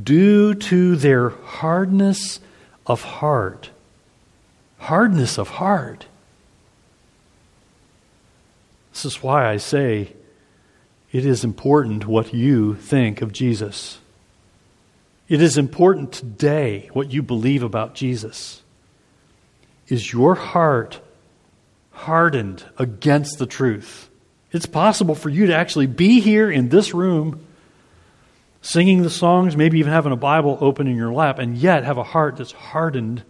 Due 0.01 0.55
to 0.55 0.97
their 0.97 1.29
hardness 1.29 2.41
of 2.87 3.03
heart. 3.03 3.71
Hardness 4.79 5.39
of 5.39 5.49
heart. 5.51 6.07
This 8.93 9.05
is 9.05 9.23
why 9.23 9.49
I 9.49 9.59
say 9.59 10.13
it 11.13 11.25
is 11.25 11.45
important 11.45 12.07
what 12.07 12.35
you 12.35 12.75
think 12.75 13.23
of 13.23 13.33
Jesus. 13.33 13.99
It 15.29 15.43
is 15.43 15.59
important 15.59 16.13
today 16.13 16.89
what 16.93 17.13
you 17.13 17.23
believe 17.23 17.63
about 17.63 17.95
Jesus. 17.95 18.63
Is 19.89 20.13
your 20.13 20.35
heart 20.35 21.01
hardened 21.91 22.65
against 22.79 23.39
the 23.39 23.47
truth? 23.47 24.09
It's 24.53 24.67
possible 24.67 25.15
for 25.15 25.29
you 25.29 25.47
to 25.47 25.57
actually 25.57 25.87
be 25.87 26.21
here 26.21 26.51
in 26.51 26.69
this 26.69 26.95
room 26.95 27.45
singing 28.63 29.03
the 29.03 29.11
songs, 29.11 29.57
maybe 29.57 29.79
even 29.79 29.93
having 29.93 30.13
a 30.13 30.17
Bible 30.17 30.59
open 30.61 30.87
in 30.87 30.97
your 30.97 31.13
lap, 31.13 31.39
and 31.39 31.57
yet 31.57 31.85
have 31.85 31.99
a 31.99 32.03
heart 32.03 32.37
that's 32.37 32.53
hardened 32.53 33.23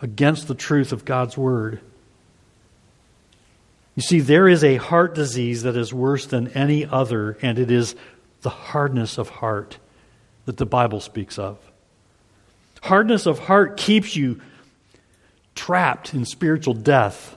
against 0.00 0.46
the 0.46 0.54
truth 0.54 0.92
of 0.92 1.04
God's 1.04 1.36
Word. 1.36 1.80
You 3.96 4.02
see, 4.02 4.20
there 4.20 4.48
is 4.48 4.62
a 4.62 4.76
heart 4.76 5.14
disease 5.14 5.64
that 5.64 5.76
is 5.76 5.92
worse 5.92 6.26
than 6.26 6.48
any 6.48 6.86
other, 6.86 7.36
and 7.42 7.58
it 7.58 7.70
is 7.70 7.96
the 8.42 8.50
hardness 8.50 9.18
of 9.18 9.28
heart 9.28 9.78
that 10.48 10.56
the 10.56 10.64
Bible 10.64 11.00
speaks 11.00 11.38
of. 11.38 11.58
Hardness 12.80 13.26
of 13.26 13.38
heart 13.38 13.76
keeps 13.76 14.16
you 14.16 14.40
trapped 15.54 16.14
in 16.14 16.24
spiritual 16.24 16.72
death. 16.72 17.36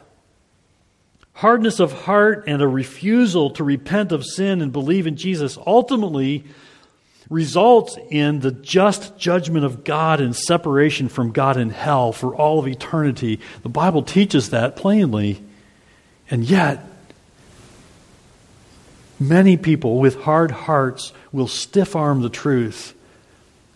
Hardness 1.33 1.81
of 1.81 1.91
heart 1.91 2.45
and 2.47 2.61
a 2.61 2.67
refusal 2.69 3.49
to 3.49 3.65
repent 3.65 4.13
of 4.13 4.25
sin 4.25 4.61
and 4.61 4.71
believe 4.71 5.07
in 5.07 5.17
Jesus 5.17 5.57
ultimately 5.67 6.45
results 7.29 7.97
in 8.09 8.39
the 8.39 8.51
just 8.51 9.17
judgment 9.17 9.65
of 9.65 9.83
God 9.83 10.21
and 10.21 10.33
separation 10.33 11.09
from 11.09 11.33
God 11.33 11.57
in 11.57 11.69
hell 11.69 12.13
for 12.13 12.33
all 12.33 12.59
of 12.59 12.67
eternity. 12.67 13.41
The 13.61 13.69
Bible 13.69 14.03
teaches 14.03 14.51
that 14.51 14.77
plainly. 14.77 15.43
And 16.29 16.45
yet, 16.45 16.85
many 19.19 19.57
people 19.57 19.99
with 19.99 20.21
hard 20.21 20.51
hearts 20.51 21.11
will 21.31 21.47
stiff 21.47 21.95
arm 21.95 22.21
the 22.21 22.29
truth, 22.29 22.93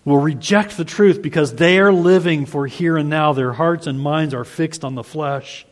will 0.06 0.20
reject 0.20 0.78
the 0.78 0.86
truth 0.86 1.22
because 1.22 1.56
they 1.56 1.80
are 1.80 1.92
living 1.92 2.46
for 2.46 2.68
here 2.68 2.96
and 2.96 3.10
now. 3.10 3.34
Their 3.34 3.54
hearts 3.54 3.88
and 3.88 4.00
minds 4.00 4.34
are 4.34 4.46
fixed 4.46 4.86
on 4.86 4.96
the 4.96 5.04
flesh. 5.04 5.66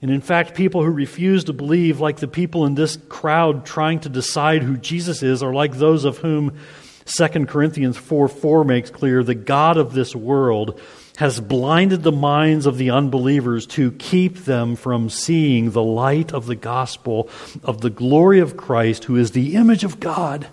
And 0.00 0.12
in 0.12 0.20
fact, 0.20 0.54
people 0.54 0.84
who 0.84 0.90
refuse 0.90 1.44
to 1.44 1.52
believe, 1.52 1.98
like 1.98 2.18
the 2.18 2.28
people 2.28 2.64
in 2.66 2.76
this 2.76 2.96
crowd 3.08 3.66
trying 3.66 3.98
to 4.00 4.08
decide 4.08 4.62
who 4.62 4.76
Jesus 4.76 5.24
is, 5.24 5.42
are 5.42 5.52
like 5.52 5.74
those 5.74 6.04
of 6.04 6.18
whom 6.18 6.56
2 7.04 7.46
Corinthians 7.46 7.96
4 7.96 8.28
4 8.28 8.64
makes 8.64 8.90
clear 8.90 9.24
the 9.24 9.34
God 9.34 9.76
of 9.76 9.92
this 9.92 10.14
world 10.14 10.80
has 11.16 11.40
blinded 11.40 12.04
the 12.04 12.12
minds 12.12 12.64
of 12.64 12.78
the 12.78 12.90
unbelievers 12.90 13.66
to 13.66 13.90
keep 13.92 14.36
them 14.44 14.76
from 14.76 15.10
seeing 15.10 15.72
the 15.72 15.82
light 15.82 16.32
of 16.32 16.46
the 16.46 16.54
gospel 16.54 17.28
of 17.64 17.80
the 17.80 17.90
glory 17.90 18.38
of 18.38 18.56
Christ, 18.56 19.04
who 19.04 19.16
is 19.16 19.32
the 19.32 19.56
image 19.56 19.82
of 19.82 19.98
God. 19.98 20.46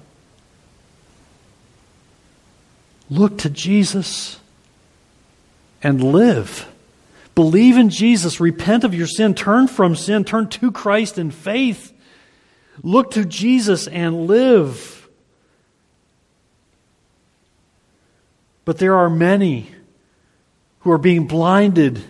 Look 3.09 3.39
to 3.39 3.49
Jesus 3.49 4.39
and 5.83 6.03
live. 6.03 6.67
Believe 7.35 7.77
in 7.77 7.89
Jesus, 7.89 8.39
repent 8.39 8.83
of 8.83 8.95
your 8.95 9.07
sin, 9.07 9.35
turn 9.35 9.67
from 9.67 9.95
sin, 9.95 10.23
turn 10.23 10.47
to 10.49 10.71
Christ 10.71 11.17
in 11.17 11.31
faith. 11.31 11.93
Look 12.81 13.11
to 13.11 13.25
Jesus 13.25 13.87
and 13.87 14.27
live. 14.27 15.07
But 18.63 18.79
there 18.79 18.95
are 18.95 19.09
many 19.09 19.69
who 20.79 20.91
are 20.91 20.97
being 20.97 21.27
blinded 21.27 22.01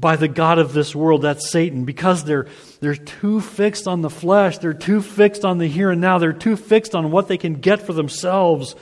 by 0.00 0.16
the 0.16 0.28
God 0.28 0.58
of 0.58 0.72
this 0.72 0.94
world, 0.94 1.22
that's 1.22 1.50
Satan, 1.50 1.84
because 1.84 2.24
they're, 2.24 2.46
they're 2.80 2.94
too 2.94 3.40
fixed 3.40 3.88
on 3.88 4.00
the 4.00 4.10
flesh, 4.10 4.58
they're 4.58 4.72
too 4.72 5.02
fixed 5.02 5.44
on 5.44 5.58
the 5.58 5.66
here 5.66 5.90
and 5.90 6.00
now, 6.00 6.18
they're 6.18 6.32
too 6.32 6.56
fixed 6.56 6.94
on 6.94 7.10
what 7.10 7.26
they 7.26 7.36
can 7.36 7.54
get 7.54 7.82
for 7.82 7.92
themselves, 7.92 8.76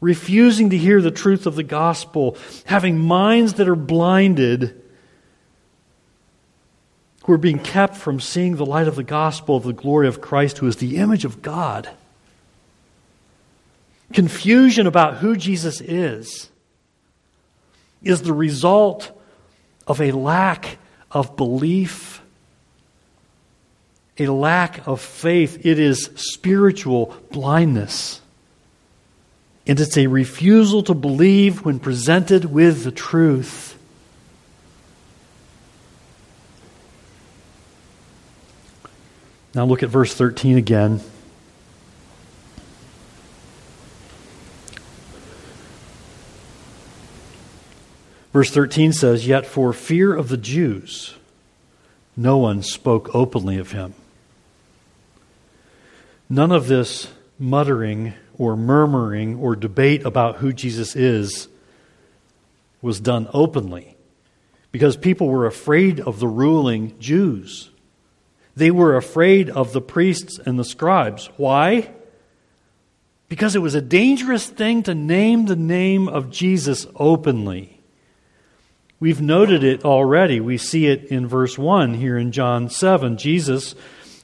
refusing 0.00 0.70
to 0.70 0.78
hear 0.78 1.00
the 1.00 1.10
truth 1.10 1.46
of 1.46 1.56
the 1.56 1.62
gospel, 1.62 2.36
having 2.64 2.98
minds 2.98 3.54
that 3.54 3.68
are 3.68 3.76
blinded, 3.76 4.82
who 7.24 7.32
are 7.32 7.38
being 7.38 7.58
kept 7.58 7.96
from 7.96 8.20
seeing 8.20 8.56
the 8.56 8.66
light 8.66 8.88
of 8.88 8.94
the 8.94 9.02
gospel 9.02 9.56
of 9.56 9.64
the 9.64 9.72
glory 9.72 10.06
of 10.06 10.20
Christ, 10.20 10.58
who 10.58 10.66
is 10.66 10.76
the 10.76 10.96
image 10.96 11.24
of 11.24 11.42
God. 11.42 11.90
Confusion 14.12 14.86
about 14.86 15.16
who 15.16 15.36
Jesus 15.36 15.80
is 15.80 16.50
is 18.02 18.22
the 18.22 18.32
result 18.32 19.10
of 19.86 20.00
a 20.00 20.12
lack 20.12 20.78
of 21.10 21.36
belief, 21.36 22.22
a 24.18 24.28
lack 24.28 24.86
of 24.86 25.00
faith. 25.00 25.66
It 25.66 25.78
is 25.78 26.10
spiritual 26.14 27.16
blindness. 27.32 28.20
And 29.66 29.80
it's 29.80 29.96
a 29.96 30.06
refusal 30.06 30.82
to 30.84 30.94
believe 30.94 31.64
when 31.64 31.80
presented 31.80 32.44
with 32.44 32.84
the 32.84 32.92
truth. 32.92 33.76
Now 39.54 39.64
look 39.64 39.82
at 39.82 39.88
verse 39.88 40.14
13 40.14 40.58
again. 40.58 41.00
Verse 48.32 48.50
13 48.50 48.92
says, 48.92 49.26
Yet 49.26 49.46
for 49.46 49.72
fear 49.72 50.14
of 50.14 50.28
the 50.28 50.36
Jews, 50.36 51.14
no 52.14 52.36
one 52.36 52.62
spoke 52.62 53.14
openly 53.14 53.56
of 53.56 53.72
him. 53.72 53.94
None 56.28 56.52
of 56.52 56.66
this 56.66 57.08
muttering 57.38 58.12
or 58.38 58.56
murmuring 58.56 59.36
or 59.36 59.56
debate 59.56 60.04
about 60.04 60.36
who 60.36 60.52
Jesus 60.52 60.96
is 60.96 61.48
was 62.82 63.00
done 63.00 63.28
openly 63.32 63.96
because 64.72 64.96
people 64.96 65.28
were 65.28 65.46
afraid 65.46 66.00
of 66.00 66.20
the 66.20 66.28
ruling 66.28 66.98
Jews. 66.98 67.70
They 68.54 68.70
were 68.70 68.96
afraid 68.96 69.50
of 69.50 69.72
the 69.72 69.80
priests 69.80 70.38
and 70.38 70.58
the 70.58 70.64
scribes. 70.64 71.30
Why? 71.36 71.90
Because 73.28 73.54
it 73.54 73.60
was 73.60 73.74
a 73.74 73.82
dangerous 73.82 74.46
thing 74.46 74.82
to 74.84 74.94
name 74.94 75.46
the 75.46 75.56
name 75.56 76.08
of 76.08 76.30
Jesus 76.30 76.86
openly. 76.94 77.80
We've 78.98 79.20
noted 79.20 79.62
it 79.62 79.84
already. 79.84 80.40
We 80.40 80.56
see 80.56 80.86
it 80.86 81.04
in 81.04 81.26
verse 81.26 81.58
1 81.58 81.94
here 81.94 82.16
in 82.16 82.32
John 82.32 82.70
7. 82.70 83.18
Jesus 83.18 83.74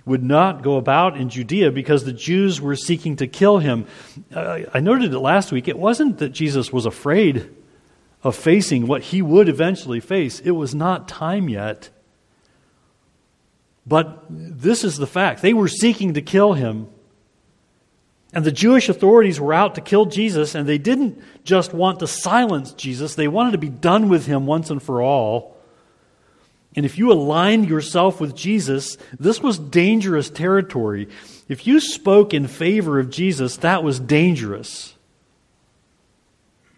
would 0.05 0.23
not 0.23 0.63
go 0.63 0.77
about 0.77 1.17
in 1.17 1.29
Judea 1.29 1.71
because 1.71 2.05
the 2.05 2.13
Jews 2.13 2.61
were 2.61 2.77
seeking 2.77 3.17
to 3.17 3.27
kill 3.27 3.59
him. 3.59 3.87
Uh, 4.35 4.61
I 4.75 4.81
noted 4.81 5.15
it 5.15 5.19
last 5.19 5.53
week. 5.53 5.69
It 5.69 5.79
wasn't 5.79 6.19
that 6.19 6.31
Jesus 6.31 6.73
was 6.73 6.87
afraid 6.87 7.49
of 8.23 8.37
facing 8.37 8.87
what 8.87 9.03
he 9.03 9.21
would 9.21 9.49
eventually 9.49 10.01
face, 10.01 10.41
it 10.41 10.53
was 10.53 10.75
not 10.75 11.09
time 11.09 11.49
yet. 11.49 11.91
But 13.85 14.25
this 14.31 14.85
is 14.85 14.97
the 14.97 15.09
fact 15.09 15.43
they 15.43 15.53
were 15.53 15.69
seeking 15.69 16.15
to 16.15 16.23
kill 16.23 16.53
him. 16.53 16.87
And 18.33 18.45
the 18.45 18.53
Jewish 18.53 18.89
authorities 18.89 19.41
were 19.41 19.53
out 19.53 19.75
to 19.75 19.81
kill 19.81 20.07
Jesus, 20.07 20.55
and 20.55 20.67
they 20.67 20.79
didn't 20.79 21.21
just 21.45 21.75
want 21.75 21.99
to 21.99 22.07
silence 22.07 22.73
Jesus, 22.73 23.15
they 23.15 23.29
wanted 23.29 23.51
to 23.53 23.59
be 23.59 23.69
done 23.69 24.09
with 24.09 24.27
him 24.27 24.47
once 24.47 24.71
and 24.71 24.83
for 24.83 25.03
all. 25.03 25.57
And 26.75 26.87
if 26.87 26.97
you 26.97 27.13
aligned 27.13 27.69
yourself 27.69 28.21
with 28.21 28.35
Jesus, 28.35 28.97
this 29.19 29.41
was 29.41 29.59
dangerous 29.59 30.31
territory. 30.31 31.09
If 31.49 31.67
you 31.67 31.81
spoke 31.81 32.33
in 32.33 32.47
favor 32.47 32.99
of 32.99 33.11
Jesus, 33.11 33.59
that 33.59 33.85
was 33.85 34.01
dangerous. 34.01 34.95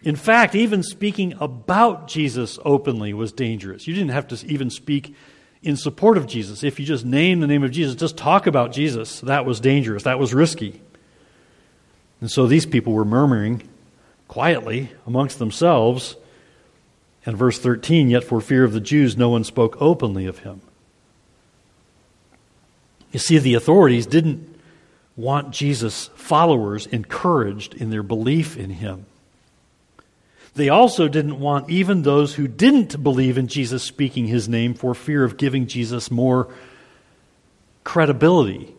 In 0.02 0.16
fact, 0.16 0.54
even 0.54 0.82
speaking 0.82 1.34
about 1.40 2.08
Jesus 2.08 2.58
openly 2.64 3.14
was 3.14 3.32
dangerous. 3.32 3.86
You 3.86 3.94
didn't 3.94 4.10
have 4.10 4.28
to 4.28 4.46
even 4.46 4.68
speak 4.68 5.14
in 5.62 5.76
support 5.76 6.18
of 6.18 6.26
Jesus. 6.26 6.62
If 6.62 6.78
you 6.78 6.84
just 6.84 7.06
name 7.06 7.40
the 7.40 7.46
name 7.46 7.64
of 7.64 7.70
Jesus, 7.70 7.94
just 7.94 8.18
talk 8.18 8.46
about 8.46 8.72
Jesus, 8.72 9.20
that 9.22 9.46
was 9.46 9.60
dangerous. 9.60 10.02
That 10.02 10.18
was 10.18 10.34
risky. 10.34 10.82
And 12.20 12.30
so 12.30 12.46
these 12.46 12.66
people 12.66 12.92
were 12.92 13.04
murmuring 13.04 13.68
quietly 14.28 14.90
amongst 15.06 15.38
themselves 15.38 16.16
and 17.26 17.36
verse 17.36 17.58
13, 17.58 18.10
yet 18.10 18.24
for 18.24 18.40
fear 18.40 18.64
of 18.64 18.72
the 18.72 18.80
Jews, 18.80 19.16
no 19.16 19.28
one 19.28 19.44
spoke 19.44 19.80
openly 19.80 20.26
of 20.26 20.40
him. 20.40 20.60
You 23.12 23.18
see, 23.18 23.38
the 23.38 23.54
authorities 23.54 24.06
didn't 24.06 24.58
want 25.16 25.52
Jesus' 25.52 26.10
followers 26.16 26.86
encouraged 26.86 27.74
in 27.74 27.90
their 27.90 28.02
belief 28.02 28.56
in 28.56 28.70
him. 28.70 29.06
They 30.54 30.68
also 30.68 31.08
didn't 31.08 31.40
want 31.40 31.70
even 31.70 32.02
those 32.02 32.34
who 32.34 32.46
didn't 32.46 33.02
believe 33.02 33.38
in 33.38 33.48
Jesus 33.48 33.82
speaking 33.82 34.26
his 34.26 34.48
name 34.48 34.74
for 34.74 34.94
fear 34.94 35.24
of 35.24 35.36
giving 35.36 35.66
Jesus 35.66 36.10
more 36.10 36.48
credibility 37.82 38.73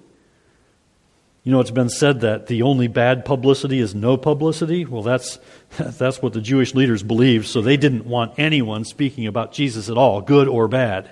you 1.46 1.52
know, 1.52 1.60
it's 1.60 1.72
been 1.72 1.90
said 1.90 2.22
that 2.22 2.48
the 2.48 2.64
only 2.64 2.88
bad 2.88 3.24
publicity 3.24 3.80
is 3.80 3.94
no 3.94 4.18
publicity. 4.18 4.84
Well, 4.84 5.04
that's, 5.04 5.38
that's 5.78 6.20
what 6.20 6.34
the 6.34 6.42
Jewish 6.42 6.74
leaders 6.74 7.04
believed, 7.04 7.46
so 7.46 7.62
they 7.62 7.78
didn't 7.78 8.06
want 8.06 8.34
anyone 8.40 8.84
speaking 8.84 9.28
about 9.28 9.54
Jesus 9.54 9.88
at 9.88 9.96
all, 9.98 10.22
good 10.22 10.48
or 10.48 10.68
bad. 10.68 11.12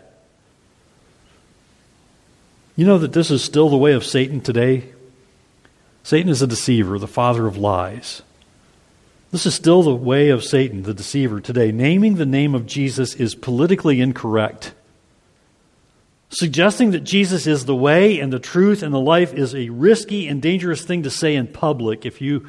You 2.76 2.88
know 2.88 2.98
that 2.98 3.13
this 3.13 3.30
is 3.30 3.43
still 3.43 3.69
the 3.69 3.78
way 3.78 3.93
of 3.93 4.04
Satan 4.04 4.41
today? 4.41 4.91
Satan 6.02 6.32
is 6.32 6.41
a 6.41 6.48
deceiver, 6.48 6.98
the 6.98 7.08
father 7.08 7.46
of 7.46 7.56
lies. 7.56 8.24
This 9.32 9.46
is 9.46 9.54
still 9.54 9.84
the 9.84 9.96
way 9.96 10.30
of 10.30 10.43
Satan, 10.43 10.82
the 10.82 10.96
deceiver, 10.96 11.41
today. 11.41 11.72
Naming 11.72 12.15
the 12.15 12.26
name 12.26 12.56
of 12.56 12.65
Jesus 12.65 13.13
is 13.13 13.36
politically 13.36 14.02
incorrect. 14.02 14.74
Suggesting 16.34 16.91
that 16.91 17.02
Jesus 17.02 17.46
is 17.46 17.65
the 17.65 17.76
way 17.76 18.19
and 18.19 18.34
the 18.34 18.39
truth 18.39 18.82
and 18.82 18.91
the 18.91 19.00
life 19.00 19.36
is 19.36 19.54
a 19.54 19.69
risky 19.69 20.28
and 20.28 20.41
dangerous 20.41 20.84
thing 20.84 21.04
to 21.04 21.12
say 21.12 21.36
in 21.36 21.46
public 21.46 22.08
if 22.08 22.22
you 22.22 22.48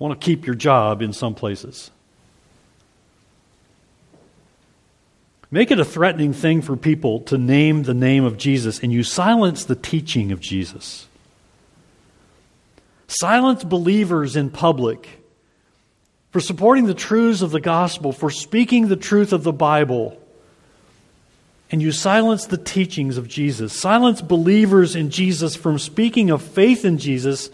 want 0.00 0.20
to 0.20 0.24
keep 0.24 0.46
your 0.46 0.56
job 0.56 1.00
in 1.00 1.12
some 1.12 1.36
places. 1.36 1.92
Make 5.48 5.70
it 5.70 5.78
a 5.78 5.84
threatening 5.84 6.32
thing 6.32 6.60
for 6.60 6.76
people 6.76 7.20
to 7.22 7.38
name 7.38 7.84
the 7.84 7.94
name 7.94 8.24
of 8.24 8.36
Jesus, 8.36 8.80
and 8.80 8.92
you 8.92 9.04
silence 9.04 9.64
the 9.64 9.76
teaching 9.76 10.32
of 10.32 10.40
Jesus. 10.40 11.06
Silence 13.06 13.62
believers 13.62 14.34
in 14.34 14.50
public 14.50 15.08
for 16.32 16.40
supporting 16.40 16.86
the 16.86 16.94
truths 16.94 17.42
of 17.42 17.52
the 17.52 17.60
gospel, 17.60 18.10
for 18.10 18.30
speaking 18.30 18.88
the 18.88 18.96
truth 18.96 19.32
of 19.32 19.44
the 19.44 19.52
Bible 19.52 20.19
and 21.70 21.80
you 21.80 21.92
silence 21.92 22.46
the 22.46 22.56
teachings 22.56 23.16
of 23.16 23.28
Jesus. 23.28 23.78
Silence 23.78 24.20
believers 24.20 24.96
in 24.96 25.10
Jesus 25.10 25.54
from 25.54 25.78
speaking 25.78 26.30
of 26.30 26.42
faith 26.42 26.84
in 26.84 26.98
Jesus 26.98 27.50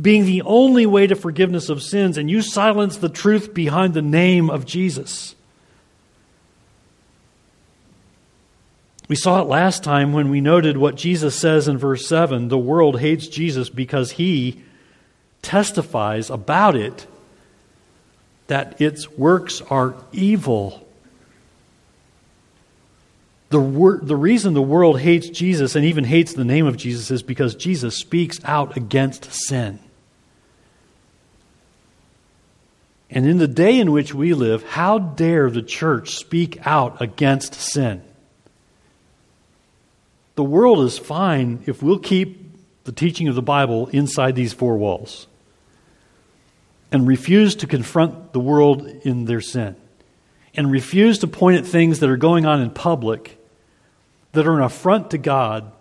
being 0.00 0.24
the 0.26 0.42
only 0.42 0.86
way 0.86 1.06
to 1.06 1.16
forgiveness 1.16 1.68
of 1.68 1.82
sins, 1.82 2.18
and 2.18 2.30
you 2.30 2.42
silence 2.42 2.98
the 2.98 3.08
truth 3.08 3.54
behind 3.54 3.94
the 3.94 4.02
name 4.02 4.50
of 4.50 4.66
Jesus. 4.66 5.34
We 9.08 9.16
saw 9.16 9.40
it 9.40 9.48
last 9.48 9.84
time 9.84 10.12
when 10.12 10.30
we 10.30 10.40
noted 10.40 10.76
what 10.76 10.96
Jesus 10.96 11.38
says 11.38 11.68
in 11.68 11.78
verse 11.78 12.06
7 12.06 12.48
the 12.48 12.58
world 12.58 13.00
hates 13.00 13.28
Jesus 13.28 13.68
because 13.68 14.12
he 14.12 14.62
testifies 15.42 16.28
about 16.28 16.74
it 16.74 17.06
that 18.48 18.80
its 18.80 19.10
works 19.10 19.60
are 19.62 19.94
evil. 20.12 20.85
The, 23.48 23.60
wor- 23.60 24.00
the 24.02 24.16
reason 24.16 24.54
the 24.54 24.62
world 24.62 25.00
hates 25.00 25.28
Jesus 25.28 25.76
and 25.76 25.84
even 25.84 26.04
hates 26.04 26.34
the 26.34 26.44
name 26.44 26.66
of 26.66 26.76
Jesus 26.76 27.10
is 27.10 27.22
because 27.22 27.54
Jesus 27.54 27.96
speaks 27.96 28.38
out 28.44 28.76
against 28.76 29.30
sin. 29.32 29.78
And 33.08 33.24
in 33.24 33.38
the 33.38 33.46
day 33.46 33.78
in 33.78 33.92
which 33.92 34.12
we 34.12 34.34
live, 34.34 34.64
how 34.64 34.98
dare 34.98 35.48
the 35.48 35.62
church 35.62 36.16
speak 36.16 36.66
out 36.66 37.00
against 37.00 37.54
sin? 37.54 38.02
The 40.34 40.44
world 40.44 40.80
is 40.84 40.98
fine 40.98 41.62
if 41.66 41.82
we'll 41.82 42.00
keep 42.00 42.52
the 42.84 42.92
teaching 42.92 43.28
of 43.28 43.36
the 43.36 43.42
Bible 43.42 43.86
inside 43.88 44.34
these 44.34 44.52
four 44.52 44.76
walls 44.76 45.28
and 46.90 47.06
refuse 47.06 47.54
to 47.56 47.66
confront 47.66 48.32
the 48.32 48.40
world 48.40 48.86
in 48.86 49.24
their 49.24 49.40
sin 49.40 49.76
and 50.56 50.70
refuse 50.70 51.18
to 51.18 51.26
point 51.26 51.58
at 51.58 51.66
things 51.66 52.00
that 52.00 52.10
are 52.10 52.16
going 52.16 52.46
on 52.46 52.60
in 52.60 52.70
public 52.70 53.38
that 54.32 54.46
are 54.46 54.56
an 54.56 54.62
affront 54.62 55.10
to 55.10 55.18
God 55.18 55.72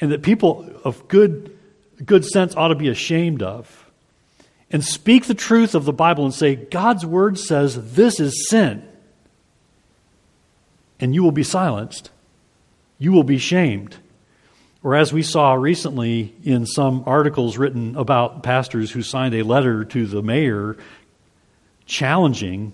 and 0.00 0.12
that 0.12 0.22
people 0.22 0.68
of 0.84 1.08
good, 1.08 1.56
good 2.04 2.24
sense 2.24 2.54
ought 2.56 2.68
to 2.68 2.74
be 2.74 2.88
ashamed 2.88 3.42
of. 3.42 3.90
And 4.70 4.84
speak 4.84 5.26
the 5.26 5.34
truth 5.34 5.74
of 5.74 5.84
the 5.84 5.92
Bible 5.92 6.24
and 6.24 6.34
say, 6.34 6.56
God's 6.56 7.06
word 7.06 7.38
says 7.38 7.94
this 7.94 8.18
is 8.18 8.48
sin. 8.48 8.86
And 10.98 11.14
you 11.14 11.22
will 11.22 11.32
be 11.32 11.44
silenced. 11.44 12.10
You 12.98 13.12
will 13.12 13.22
be 13.22 13.38
shamed. 13.38 13.96
Or 14.82 14.94
as 14.94 15.12
we 15.12 15.22
saw 15.22 15.54
recently 15.54 16.34
in 16.42 16.66
some 16.66 17.04
articles 17.06 17.58
written 17.58 17.96
about 17.96 18.42
pastors 18.42 18.90
who 18.90 19.02
signed 19.02 19.34
a 19.34 19.42
letter 19.42 19.84
to 19.84 20.06
the 20.06 20.22
mayor 20.22 20.76
challenging 21.86 22.72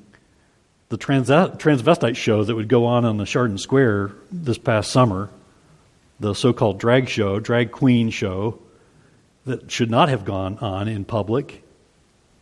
the 0.92 0.98
transvestite 0.98 2.16
show 2.16 2.44
that 2.44 2.54
would 2.54 2.68
go 2.68 2.84
on 2.84 3.06
on 3.06 3.16
the 3.16 3.24
Chardon 3.24 3.56
Square 3.56 4.12
this 4.30 4.58
past 4.58 4.92
summer, 4.92 5.30
the 6.20 6.34
so 6.34 6.52
called 6.52 6.78
drag 6.78 7.08
show, 7.08 7.40
drag 7.40 7.72
queen 7.72 8.10
show, 8.10 8.58
that 9.46 9.70
should 9.70 9.90
not 9.90 10.10
have 10.10 10.26
gone 10.26 10.58
on 10.58 10.88
in 10.88 11.06
public, 11.06 11.64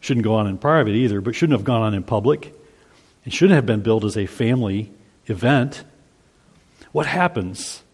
shouldn't 0.01 0.25
go 0.25 0.35
on 0.35 0.49
in 0.49 0.59
private 0.59 0.97
either, 0.97 1.21
but 1.21 1.37
shouldn't 1.37 1.57
have 1.57 1.65
gone 1.65 1.83
on 1.83 1.95
in 1.95 2.03
public, 2.03 2.53
and 3.25 3.33
shouldn't 3.33 3.55
have 3.55 3.67
been 3.67 3.83
billed 3.83 4.05
as 4.05 4.17
a 4.17 4.27
family 4.27 4.91
event. 5.27 5.85
What 6.91 7.07
happens? 7.07 7.85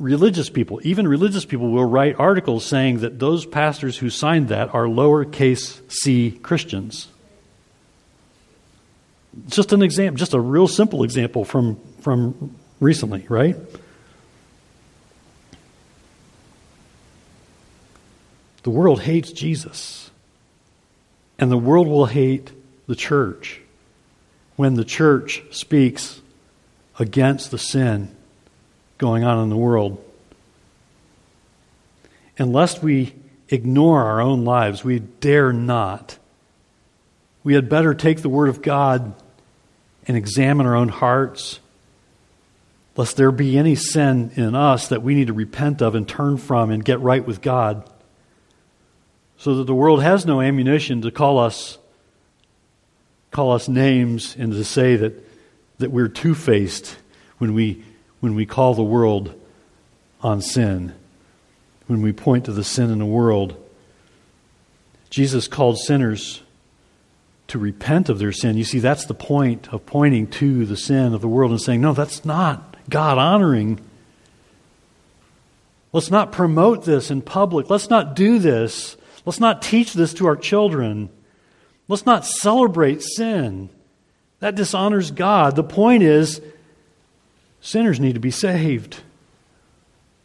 Religious 0.00 0.50
people, 0.50 0.80
even 0.82 1.06
religious 1.06 1.44
people, 1.44 1.70
will 1.70 1.84
write 1.84 2.18
articles 2.18 2.66
saying 2.66 2.98
that 2.98 3.20
those 3.20 3.46
pastors 3.46 3.96
who 3.96 4.10
signed 4.10 4.48
that 4.48 4.74
are 4.74 4.86
lowercase 4.86 5.80
c 5.88 6.32
Christians. 6.32 7.06
Just 9.48 9.72
an 9.72 9.82
example, 9.82 10.16
just 10.16 10.34
a 10.34 10.40
real 10.40 10.68
simple 10.68 11.02
example 11.02 11.44
from, 11.44 11.78
from 12.00 12.56
recently, 12.80 13.26
right? 13.28 13.56
The 18.62 18.70
world 18.70 19.02
hates 19.02 19.30
Jesus, 19.32 20.10
and 21.38 21.50
the 21.50 21.58
world 21.58 21.86
will 21.86 22.06
hate 22.06 22.50
the 22.86 22.96
church 22.96 23.60
when 24.56 24.74
the 24.74 24.84
church 24.84 25.42
speaks 25.50 26.20
against 26.98 27.50
the 27.50 27.58
sin 27.58 28.14
going 28.98 29.24
on 29.24 29.42
in 29.42 29.50
the 29.50 29.56
world. 29.56 30.02
Unless 32.38 32.82
we 32.82 33.14
ignore 33.48 34.02
our 34.04 34.20
own 34.20 34.44
lives, 34.44 34.84
we 34.84 34.98
dare 34.98 35.52
not. 35.52 36.18
We 37.42 37.54
had 37.54 37.68
better 37.68 37.94
take 37.94 38.22
the 38.22 38.28
Word 38.28 38.48
of 38.48 38.62
God 38.62 39.14
and 40.06 40.16
examine 40.16 40.66
our 40.66 40.76
own 40.76 40.88
hearts, 40.88 41.60
lest 42.96 43.16
there 43.16 43.32
be 43.32 43.58
any 43.58 43.74
sin 43.74 44.30
in 44.36 44.54
us 44.54 44.88
that 44.88 45.02
we 45.02 45.14
need 45.14 45.28
to 45.28 45.32
repent 45.32 45.82
of 45.82 45.94
and 45.94 46.08
turn 46.08 46.36
from 46.36 46.70
and 46.70 46.84
get 46.84 47.00
right 47.00 47.26
with 47.26 47.40
God, 47.40 47.88
so 49.36 49.56
that 49.56 49.64
the 49.64 49.74
world 49.74 50.02
has 50.02 50.24
no 50.24 50.40
ammunition 50.40 51.02
to 51.02 51.10
call 51.10 51.38
us 51.38 51.78
call 53.34 53.50
us 53.50 53.68
names 53.68 54.36
and 54.38 54.52
to 54.52 54.64
say 54.64 54.94
that, 54.94 55.12
that 55.78 55.90
we're 55.90 56.06
two 56.06 56.36
faced 56.36 56.96
when 57.38 57.52
we 57.52 57.84
when 58.20 58.36
we 58.36 58.46
call 58.46 58.74
the 58.74 58.82
world 58.82 59.34
on 60.22 60.40
sin, 60.40 60.94
when 61.88 62.00
we 62.00 62.12
point 62.12 62.46
to 62.46 62.52
the 62.52 62.64
sin 62.64 62.90
in 62.90 62.98
the 62.98 63.04
world. 63.04 63.54
Jesus 65.10 65.46
called 65.46 65.78
sinners 65.78 66.40
to 67.48 67.58
repent 67.58 68.08
of 68.08 68.18
their 68.18 68.32
sin. 68.32 68.56
You 68.56 68.64
see, 68.64 68.78
that's 68.78 69.06
the 69.06 69.14
point 69.14 69.72
of 69.72 69.86
pointing 69.86 70.26
to 70.28 70.64
the 70.64 70.76
sin 70.76 71.14
of 71.14 71.20
the 71.20 71.28
world 71.28 71.50
and 71.50 71.60
saying, 71.60 71.80
no, 71.80 71.92
that's 71.92 72.24
not 72.24 72.76
God 72.88 73.18
honoring. 73.18 73.80
Let's 75.92 76.10
not 76.10 76.32
promote 76.32 76.84
this 76.84 77.10
in 77.10 77.22
public. 77.22 77.70
Let's 77.70 77.90
not 77.90 78.16
do 78.16 78.38
this. 78.38 78.96
Let's 79.24 79.40
not 79.40 79.62
teach 79.62 79.92
this 79.92 80.14
to 80.14 80.26
our 80.26 80.36
children. 80.36 81.08
Let's 81.86 82.06
not 82.06 82.24
celebrate 82.24 83.02
sin. 83.02 83.68
That 84.40 84.54
dishonors 84.54 85.10
God. 85.10 85.56
The 85.56 85.62
point 85.62 86.02
is 86.02 86.40
Sinners 87.64 87.98
need 87.98 88.12
to 88.12 88.20
be 88.20 88.30
saved. 88.30 89.00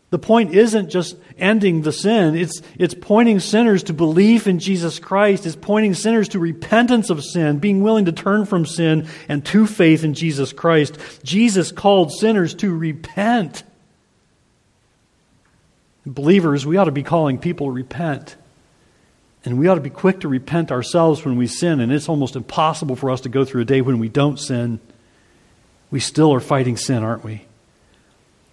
The 0.10 0.20
point 0.20 0.56
isn't 0.56 0.90
just 0.90 1.18
ending 1.38 1.84
the 1.84 1.92
sin, 1.92 2.36
it's, 2.36 2.62
it's 2.80 2.96
pointing 2.96 3.40
sinners 3.40 3.84
to 3.84 3.94
belief 3.94 4.48
in 4.48 4.58
Jesus 4.60 4.98
Christ. 4.98 5.46
It's 5.46 5.56
pointing 5.56 5.94
sinners 5.94 6.30
to 6.30 6.40
repentance 6.40 7.10
of 7.10 7.24
sin, 7.24 7.60
being 7.60 7.84
willing 7.84 8.06
to 8.06 8.12
turn 8.12 8.46
from 8.46 8.66
sin 8.66 9.08
and 9.28 9.46
to 9.48 9.68
faith 9.68 10.04
in 10.04 10.16
Jesus 10.16 10.52
Christ. 10.52 10.98
Jesus 11.24 11.72
called 11.72 12.12
sinners 12.12 12.56
to 12.56 12.76
repent. 12.76 13.64
Believers, 16.06 16.66
we 16.66 16.78
ought 16.78 16.86
to 16.86 16.92
be 16.92 17.04
calling 17.04 17.38
people 17.38 17.68
to 17.68 17.72
repent. 17.72 18.36
And 19.46 19.60
we 19.60 19.68
ought 19.68 19.76
to 19.76 19.82
be 19.82 19.92
quick 19.92 20.22
to 20.22 20.28
repent 20.28 20.72
ourselves 20.72 21.24
when 21.24 21.38
we 21.38 21.46
sin. 21.46 21.80
And 21.80 21.92
it's 21.92 22.10
almost 22.10 22.36
impossible 22.36 22.96
for 22.96 23.12
us 23.12 23.22
to 23.22 23.30
go 23.30 23.46
through 23.46 23.62
a 23.62 23.66
day 23.66 23.82
when 23.82 24.00
we 24.00 24.10
don't 24.10 24.38
sin. 24.38 24.80
We 25.92 26.00
still 26.00 26.34
are 26.34 26.40
fighting 26.40 26.78
sin, 26.78 27.04
aren't 27.04 27.24
we? 27.24 27.46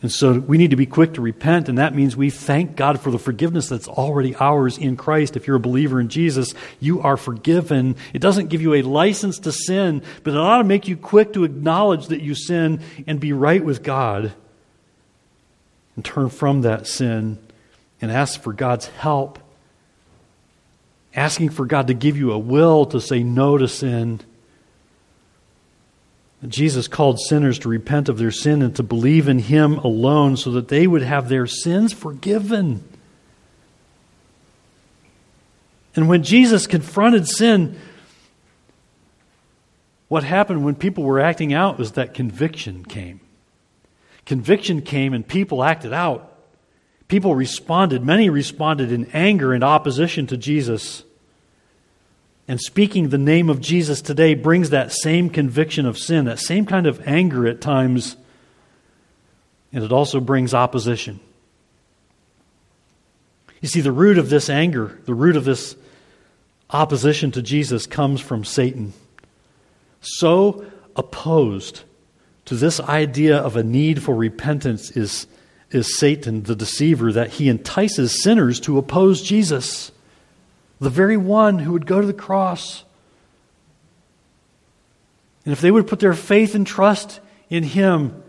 And 0.03 0.13
so 0.13 0.39
we 0.39 0.59
need 0.59 0.71
to 0.71 0.77
be 0.77 0.87
quick 0.87 1.15
to 1.15 1.23
repent, 1.23 1.69
and 1.69 1.79
that 1.79 1.95
means 1.95 2.17
we 2.17 2.29
thank 2.29 2.77
God 2.77 3.01
for 3.01 3.11
the 3.11 3.19
forgiveness 3.19 3.69
that's 3.69 3.89
already 3.89 4.37
ours 4.37 4.77
in 4.77 4.97
Christ. 4.97 5.37
If 5.37 5.47
you're 5.47 5.57
a 5.57 5.61
believer 5.61 5.99
in 6.01 6.09
Jesus, 6.11 6.53
you 6.81 7.01
are 7.01 7.17
forgiven. 7.17 7.97
It 8.13 8.21
doesn't 8.21 8.49
give 8.49 8.61
you 8.61 8.75
a 8.75 8.83
license 8.83 9.39
to 9.41 9.53
sin, 9.53 10.03
but 10.23 10.35
it 10.35 10.37
ought 10.37 10.59
to 10.59 10.65
make 10.65 10.87
you 10.87 10.99
quick 10.99 11.33
to 11.33 11.45
acknowledge 11.45 12.09
that 12.09 12.21
you 12.21 12.35
sin 12.35 12.81
and 13.07 13.19
be 13.19 13.33
right 13.33 13.65
with 13.65 13.83
God 13.83 14.35
and 15.97 16.05
turn 16.05 16.29
from 16.29 16.61
that 16.61 16.87
sin 16.87 17.39
and 18.03 18.13
ask 18.13 18.41
for 18.43 18.53
God's 18.53 18.87
help. 18.89 19.39
Asking 21.15 21.49
for 21.49 21.65
God 21.65 21.87
to 21.87 21.95
give 21.95 22.19
you 22.19 22.33
a 22.33 22.39
will 22.39 22.85
to 22.87 23.01
say 23.01 23.23
no 23.23 23.57
to 23.57 23.67
sin 23.67 24.21
Jesus 26.47 26.87
called 26.87 27.19
sinners 27.19 27.59
to 27.61 27.69
repent 27.69 28.09
of 28.09 28.19
their 28.19 28.31
sin 28.31 28.63
and 28.63 28.77
to 28.77 28.83
believe 28.83 29.29
in 29.29 29.39
Him 29.39 29.79
alone 29.79 30.37
so 30.37 30.53
that 30.53 30.69
they 30.69 30.87
would 30.87 31.03
have 31.03 31.29
their 31.29 31.47
sins 31.47 31.93
forgiven. 31.93 32.85
And 35.95 36.09
when 36.09 36.23
Jesus 36.23 36.67
confronted 36.67 37.27
sin, 37.27 37.79
what 40.09 40.25
happened 40.25 40.65
when 40.65 40.75
people 40.75 41.05
were 41.05 41.21
acting 41.21 41.55
out 41.55 41.79
was 41.79 41.93
that 41.93 42.15
conviction 42.15 42.85
came. 42.85 43.21
Conviction 44.27 44.83
came 44.83 45.15
and 45.15 45.27
people 45.27 45.65
acted 45.65 45.93
out. 45.93 46.35
People 47.09 47.35
responded. 47.35 48.05
Many 48.05 48.29
responded 48.29 48.93
in 48.93 49.07
anger 49.13 49.53
and 49.53 49.65
opposition 49.65 50.27
to 50.27 50.37
Jesus. 50.37 51.03
And 52.49 52.61
speaking 52.61 53.09
the 53.09 53.19
name 53.19 53.51
of 53.51 53.61
Jesus 53.61 54.01
today 54.01 54.35
brings 54.35 54.71
that 54.71 54.93
same 54.93 55.31
conviction 55.31 55.85
of 55.85 55.99
sin, 55.99 56.27
that 56.27 56.39
same 56.39 56.65
kind 56.65 56.87
of 56.87 57.07
anger 57.07 57.47
at 57.47 57.61
times, 57.61 58.17
and 59.73 59.83
it 59.83 59.93
also 59.93 60.21
brings 60.21 60.55
opposition. 60.55 61.19
You 63.61 63.69
see, 63.69 63.81
the 63.81 63.93
root 63.93 64.19
of 64.19 64.31
this 64.31 64.49
anger, 64.49 64.99
the 65.07 65.15
root 65.15 65.37
of 65.37 65.45
this 65.45 65.77
opposition 66.71 67.33
to 67.33 67.43
Jesus 67.43 67.87
comes 67.87 68.21
from 68.21 68.45
Satan. 68.45 68.93
So 70.01 70.65
opposed 70.95 71.83
to 72.45 72.55
this 72.55 72.79
idea 72.81 73.39
of 73.39 73.57
a 73.57 73.65
need 73.65 74.03
for 74.03 74.15
repentance 74.15 74.93
is, 74.93 75.27
is 75.71 75.99
Satan, 75.99 76.45
the 76.45 76.55
deceiver, 76.55 77.13
that 77.13 77.31
he 77.31 77.49
entices 77.49 78.23
sinners 78.23 78.61
to 78.61 78.79
oppose 78.79 79.21
Jesus 79.21 79.91
the 80.81 80.91
very 80.91 81.17
one 81.17 81.59
who 81.59 81.73
would 81.73 81.87
go 81.87 82.01
to 82.01 82.07
the 82.07 82.13
cross. 82.13 82.85
And 85.45 85.53
if 85.53 85.61
they 85.61 85.71
would 85.71 85.87
put 85.87 86.01
their 86.01 86.15
faith 86.15 86.55
and 86.55 86.67
trust 86.67 87.21
in 87.49 87.63
him, 87.63 88.23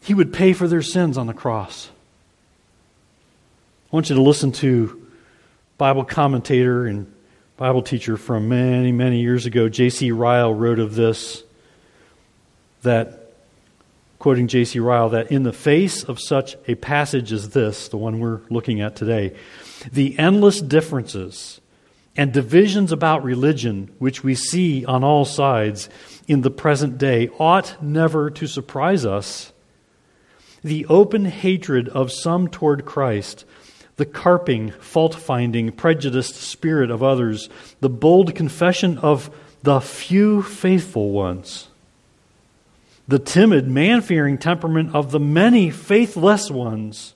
he 0.00 0.14
would 0.14 0.32
pay 0.32 0.52
for 0.52 0.66
their 0.66 0.82
sins 0.82 1.18
on 1.18 1.26
the 1.26 1.34
cross. 1.34 1.90
I 3.92 3.96
want 3.96 4.08
you 4.08 4.16
to 4.16 4.22
listen 4.22 4.52
to 4.52 5.06
Bible 5.76 6.04
commentator 6.04 6.86
and 6.86 7.12
Bible 7.56 7.82
teacher 7.82 8.16
from 8.16 8.48
many, 8.48 8.90
many 8.90 9.20
years 9.20 9.46
ago, 9.46 9.68
J.C. 9.68 10.10
Ryle, 10.10 10.54
wrote 10.54 10.78
of 10.78 10.94
this 10.94 11.42
that, 12.82 13.32
quoting 14.18 14.48
J.C. 14.48 14.80
Ryle, 14.80 15.10
that 15.10 15.30
in 15.30 15.42
the 15.42 15.52
face 15.52 16.02
of 16.02 16.18
such 16.18 16.56
a 16.66 16.74
passage 16.74 17.32
as 17.32 17.50
this, 17.50 17.88
the 17.88 17.96
one 17.96 18.18
we're 18.18 18.40
looking 18.48 18.80
at 18.80 18.96
today, 18.96 19.36
the 19.90 20.18
endless 20.18 20.60
differences 20.60 21.60
and 22.16 22.32
divisions 22.32 22.92
about 22.92 23.24
religion 23.24 23.90
which 23.98 24.22
we 24.22 24.34
see 24.34 24.84
on 24.84 25.02
all 25.02 25.24
sides 25.24 25.88
in 26.28 26.42
the 26.42 26.50
present 26.50 26.98
day 26.98 27.28
ought 27.38 27.82
never 27.82 28.30
to 28.30 28.46
surprise 28.46 29.04
us. 29.04 29.52
The 30.62 30.86
open 30.86 31.24
hatred 31.24 31.88
of 31.88 32.12
some 32.12 32.48
toward 32.48 32.84
Christ, 32.84 33.44
the 33.96 34.06
carping, 34.06 34.70
fault 34.72 35.14
finding, 35.14 35.72
prejudiced 35.72 36.36
spirit 36.36 36.90
of 36.90 37.02
others, 37.02 37.48
the 37.80 37.88
bold 37.88 38.34
confession 38.34 38.98
of 38.98 39.34
the 39.62 39.80
few 39.80 40.42
faithful 40.42 41.10
ones, 41.10 41.68
the 43.08 43.18
timid, 43.18 43.68
man 43.68 44.00
fearing 44.00 44.38
temperament 44.38 44.94
of 44.94 45.10
the 45.10 45.20
many 45.20 45.70
faithless 45.70 46.50
ones 46.50 47.14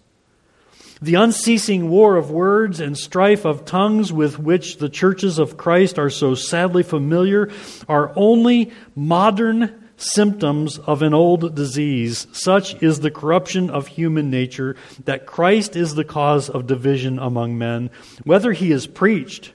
the 1.00 1.14
unceasing 1.14 1.90
war 1.90 2.16
of 2.16 2.30
words 2.30 2.80
and 2.80 2.96
strife 2.96 3.44
of 3.44 3.64
tongues 3.64 4.12
with 4.12 4.38
which 4.38 4.78
the 4.78 4.88
churches 4.88 5.38
of 5.38 5.56
Christ 5.56 5.98
are 5.98 6.10
so 6.10 6.34
sadly 6.34 6.82
familiar 6.82 7.50
are 7.88 8.12
only 8.16 8.72
modern 8.94 9.82
symptoms 9.96 10.78
of 10.78 11.02
an 11.02 11.14
old 11.14 11.54
disease. 11.54 12.26
Such 12.32 12.82
is 12.82 13.00
the 13.00 13.10
corruption 13.10 13.70
of 13.70 13.88
human 13.88 14.30
nature 14.30 14.76
that 15.04 15.26
Christ 15.26 15.76
is 15.76 15.94
the 15.94 16.04
cause 16.04 16.48
of 16.48 16.66
division 16.66 17.18
among 17.18 17.58
men, 17.58 17.90
whether 18.24 18.52
he 18.52 18.72
is 18.72 18.86
preached, 18.86 19.52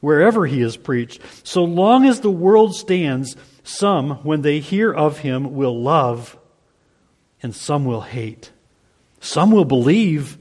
wherever 0.00 0.46
he 0.46 0.60
is 0.60 0.76
preached. 0.76 1.20
So 1.44 1.64
long 1.64 2.06
as 2.06 2.20
the 2.20 2.30
world 2.30 2.74
stands, 2.74 3.36
some, 3.64 4.22
when 4.24 4.42
they 4.42 4.60
hear 4.60 4.92
of 4.92 5.18
him, 5.18 5.54
will 5.54 5.80
love, 5.80 6.38
and 7.42 7.54
some 7.54 7.84
will 7.84 8.02
hate. 8.02 8.51
Some 9.22 9.52
will 9.52 9.64
believe, 9.64 10.36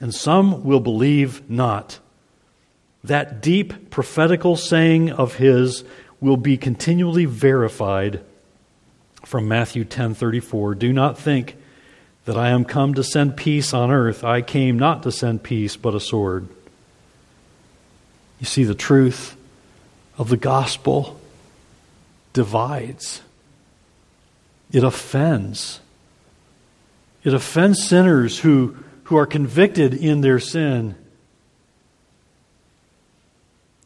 and 0.00 0.12
some 0.12 0.64
will 0.64 0.80
believe 0.80 1.48
not. 1.48 1.98
That 3.04 3.42
deep 3.42 3.90
prophetical 3.90 4.56
saying 4.56 5.12
of 5.12 5.34
his 5.34 5.84
will 6.18 6.38
be 6.38 6.56
continually 6.56 7.26
verified 7.26 8.24
from 9.24 9.46
Matthew 9.46 9.84
10:34. 9.84 10.74
Do 10.74 10.94
not 10.94 11.18
think 11.18 11.56
that 12.24 12.38
I 12.38 12.48
am 12.48 12.64
come 12.64 12.94
to 12.94 13.04
send 13.04 13.36
peace 13.36 13.74
on 13.74 13.90
earth. 13.90 14.24
I 14.24 14.40
came 14.40 14.78
not 14.78 15.02
to 15.02 15.12
send 15.12 15.42
peace, 15.42 15.76
but 15.76 15.94
a 15.94 16.00
sword. 16.00 16.48
You 18.40 18.46
see, 18.46 18.64
the 18.64 18.74
truth 18.74 19.36
of 20.16 20.30
the 20.30 20.38
gospel 20.38 21.20
divides, 22.32 23.20
it 24.72 24.82
offends. 24.82 25.80
It 27.24 27.34
offends 27.34 27.82
sinners 27.82 28.38
who, 28.40 28.76
who 29.04 29.16
are 29.16 29.26
convicted 29.26 29.94
in 29.94 30.20
their 30.20 30.40
sin. 30.40 30.96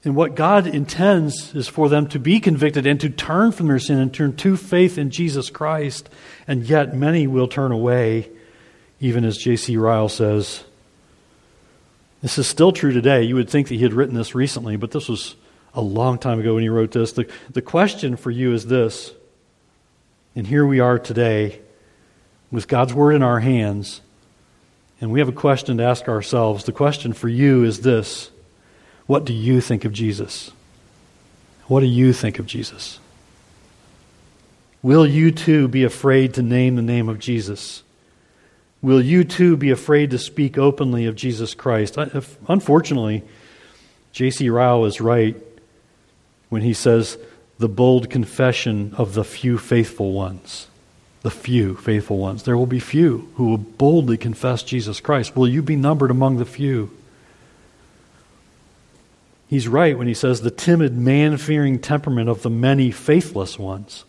And 0.04 0.14
what 0.14 0.36
God 0.36 0.66
intends 0.66 1.54
is 1.54 1.68
for 1.68 1.88
them 1.88 2.06
to 2.08 2.18
be 2.18 2.38
convicted 2.40 2.86
and 2.86 3.00
to 3.00 3.10
turn 3.10 3.52
from 3.52 3.66
their 3.66 3.78
sin 3.78 3.98
and 3.98 4.14
turn 4.14 4.36
to 4.36 4.56
faith 4.56 4.98
in 4.98 5.10
Jesus 5.10 5.50
Christ. 5.50 6.08
And 6.46 6.62
yet 6.64 6.94
many 6.94 7.26
will 7.26 7.48
turn 7.48 7.72
away, 7.72 8.30
even 9.00 9.24
as 9.24 9.36
J.C. 9.36 9.76
Ryle 9.76 10.08
says. 10.08 10.64
This 12.22 12.38
is 12.38 12.46
still 12.46 12.72
true 12.72 12.92
today. 12.92 13.24
You 13.24 13.34
would 13.34 13.50
think 13.50 13.68
that 13.68 13.74
he 13.74 13.82
had 13.82 13.92
written 13.92 14.14
this 14.14 14.34
recently, 14.34 14.76
but 14.76 14.92
this 14.92 15.08
was 15.08 15.34
a 15.74 15.82
long 15.82 16.18
time 16.18 16.40
ago 16.40 16.54
when 16.54 16.62
he 16.62 16.68
wrote 16.68 16.92
this. 16.92 17.12
The, 17.12 17.28
the 17.50 17.60
question 17.60 18.16
for 18.16 18.30
you 18.30 18.54
is 18.54 18.66
this, 18.66 19.12
and 20.34 20.46
here 20.46 20.64
we 20.64 20.80
are 20.80 20.98
today 20.98 21.60
with 22.50 22.68
God's 22.68 22.94
Word 22.94 23.12
in 23.14 23.22
our 23.22 23.40
hands, 23.40 24.00
and 25.00 25.10
we 25.10 25.18
have 25.18 25.28
a 25.28 25.32
question 25.32 25.78
to 25.78 25.84
ask 25.84 26.08
ourselves. 26.08 26.64
The 26.64 26.72
question 26.72 27.12
for 27.12 27.28
you 27.28 27.64
is 27.64 27.80
this 27.80 28.30
What 29.06 29.24
do 29.24 29.32
you 29.32 29.60
think 29.60 29.84
of 29.84 29.92
Jesus? 29.92 30.52
What 31.66 31.80
do 31.80 31.86
you 31.86 32.12
think 32.12 32.38
of 32.38 32.46
Jesus? 32.46 33.00
Will 34.82 35.06
you 35.06 35.32
too 35.32 35.66
be 35.66 35.82
afraid 35.82 36.34
to 36.34 36.42
name 36.42 36.76
the 36.76 36.82
name 36.82 37.08
of 37.08 37.18
Jesus? 37.18 37.82
Will 38.82 39.00
you 39.00 39.24
too 39.24 39.56
be 39.56 39.70
afraid 39.70 40.10
to 40.10 40.18
speak 40.18 40.58
openly 40.58 41.06
of 41.06 41.16
Jesus 41.16 41.54
Christ? 41.54 41.96
Unfortunately, 42.46 43.24
J.C. 44.12 44.48
Ryle 44.48 44.84
is 44.84 45.00
right 45.00 45.36
when 46.50 46.62
he 46.62 46.72
says, 46.72 47.18
the 47.58 47.68
bold 47.68 48.10
confession 48.10 48.94
of 48.96 49.14
the 49.14 49.24
few 49.24 49.58
faithful 49.58 50.12
ones 50.12 50.68
the 51.26 51.30
few 51.32 51.74
faithful 51.74 52.18
ones. 52.18 52.44
There 52.44 52.56
will 52.56 52.68
be 52.68 52.78
few 52.78 53.28
who 53.34 53.48
will 53.48 53.58
boldly 53.58 54.16
confess 54.16 54.62
Jesus 54.62 55.00
Christ. 55.00 55.34
Will 55.34 55.48
you 55.48 55.60
be 55.60 55.74
numbered 55.74 56.12
among 56.12 56.36
the 56.36 56.44
few? 56.44 56.96
He's 59.48 59.66
right 59.66 59.98
when 59.98 60.06
he 60.06 60.14
says 60.14 60.40
the 60.40 60.52
timid, 60.52 60.96
man 60.96 61.36
fearing 61.36 61.80
temperament 61.80 62.28
of 62.28 62.42
the 62.42 62.50
many 62.50 62.92
faithless 62.92 63.58
ones. 63.58 64.04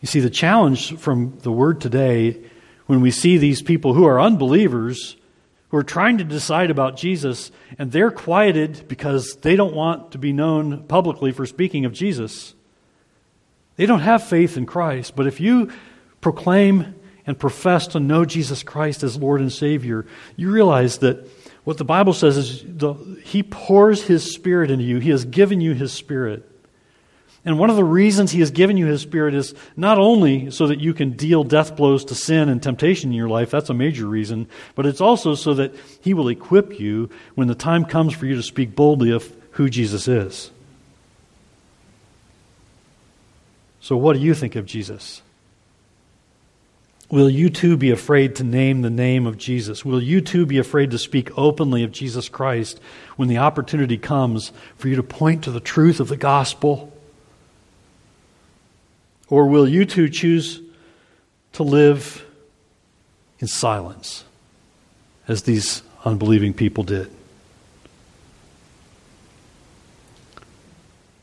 You 0.00 0.06
see, 0.06 0.20
the 0.20 0.30
challenge 0.30 0.96
from 0.96 1.36
the 1.42 1.52
word 1.52 1.78
today, 1.78 2.38
when 2.86 3.02
we 3.02 3.10
see 3.10 3.36
these 3.36 3.60
people 3.60 3.92
who 3.92 4.06
are 4.06 4.18
unbelievers, 4.18 5.14
who 5.68 5.76
are 5.76 5.82
trying 5.82 6.16
to 6.16 6.24
decide 6.24 6.70
about 6.70 6.96
Jesus, 6.96 7.50
and 7.78 7.92
they're 7.92 8.10
quieted 8.10 8.88
because 8.88 9.36
they 9.42 9.56
don't 9.56 9.74
want 9.74 10.12
to 10.12 10.18
be 10.18 10.32
known 10.32 10.84
publicly 10.84 11.32
for 11.32 11.44
speaking 11.44 11.84
of 11.84 11.92
Jesus. 11.92 12.54
They 13.76 13.86
don't 13.86 14.00
have 14.00 14.26
faith 14.26 14.56
in 14.56 14.66
Christ. 14.66 15.16
But 15.16 15.26
if 15.26 15.40
you 15.40 15.70
proclaim 16.20 16.94
and 17.26 17.38
profess 17.38 17.88
to 17.88 18.00
know 18.00 18.24
Jesus 18.24 18.62
Christ 18.62 19.02
as 19.02 19.16
Lord 19.16 19.40
and 19.40 19.52
Savior, 19.52 20.06
you 20.36 20.50
realize 20.50 20.98
that 20.98 21.28
what 21.64 21.78
the 21.78 21.84
Bible 21.84 22.12
says 22.12 22.36
is 22.36 22.62
the, 22.62 22.94
He 23.24 23.42
pours 23.42 24.02
His 24.02 24.34
Spirit 24.34 24.70
into 24.70 24.84
you. 24.84 24.98
He 24.98 25.10
has 25.10 25.24
given 25.24 25.60
you 25.60 25.72
His 25.74 25.92
Spirit. 25.92 26.48
And 27.46 27.58
one 27.58 27.68
of 27.68 27.76
the 27.76 27.84
reasons 27.84 28.30
He 28.30 28.40
has 28.40 28.50
given 28.50 28.76
you 28.76 28.86
His 28.86 29.02
Spirit 29.02 29.34
is 29.34 29.54
not 29.76 29.98
only 29.98 30.50
so 30.50 30.66
that 30.66 30.80
you 30.80 30.94
can 30.94 31.12
deal 31.12 31.42
death 31.42 31.76
blows 31.76 32.04
to 32.06 32.14
sin 32.14 32.48
and 32.48 32.62
temptation 32.62 33.10
in 33.10 33.16
your 33.16 33.28
life, 33.28 33.50
that's 33.50 33.70
a 33.70 33.74
major 33.74 34.06
reason, 34.06 34.48
but 34.74 34.86
it's 34.86 35.00
also 35.00 35.34
so 35.34 35.54
that 35.54 35.74
He 36.00 36.14
will 36.14 36.28
equip 36.28 36.78
you 36.78 37.10
when 37.34 37.48
the 37.48 37.54
time 37.54 37.84
comes 37.84 38.14
for 38.14 38.26
you 38.26 38.36
to 38.36 38.42
speak 38.42 38.76
boldly 38.76 39.10
of 39.10 39.34
who 39.52 39.68
Jesus 39.68 40.06
is. 40.06 40.50
So, 43.84 43.98
what 43.98 44.14
do 44.14 44.20
you 44.20 44.32
think 44.32 44.56
of 44.56 44.64
Jesus? 44.64 45.20
Will 47.10 47.28
you 47.28 47.50
too 47.50 47.76
be 47.76 47.90
afraid 47.90 48.36
to 48.36 48.42
name 48.42 48.80
the 48.80 48.88
name 48.88 49.26
of 49.26 49.36
Jesus? 49.36 49.84
Will 49.84 50.02
you 50.02 50.22
too 50.22 50.46
be 50.46 50.56
afraid 50.56 50.90
to 50.92 50.98
speak 50.98 51.36
openly 51.36 51.84
of 51.84 51.92
Jesus 51.92 52.30
Christ 52.30 52.80
when 53.16 53.28
the 53.28 53.36
opportunity 53.36 53.98
comes 53.98 54.52
for 54.78 54.88
you 54.88 54.96
to 54.96 55.02
point 55.02 55.44
to 55.44 55.50
the 55.50 55.60
truth 55.60 56.00
of 56.00 56.08
the 56.08 56.16
gospel? 56.16 56.96
Or 59.28 59.48
will 59.48 59.68
you 59.68 59.84
too 59.84 60.08
choose 60.08 60.62
to 61.52 61.62
live 61.62 62.24
in 63.38 63.48
silence 63.48 64.24
as 65.28 65.42
these 65.42 65.82
unbelieving 66.06 66.54
people 66.54 66.84
did? 66.84 67.10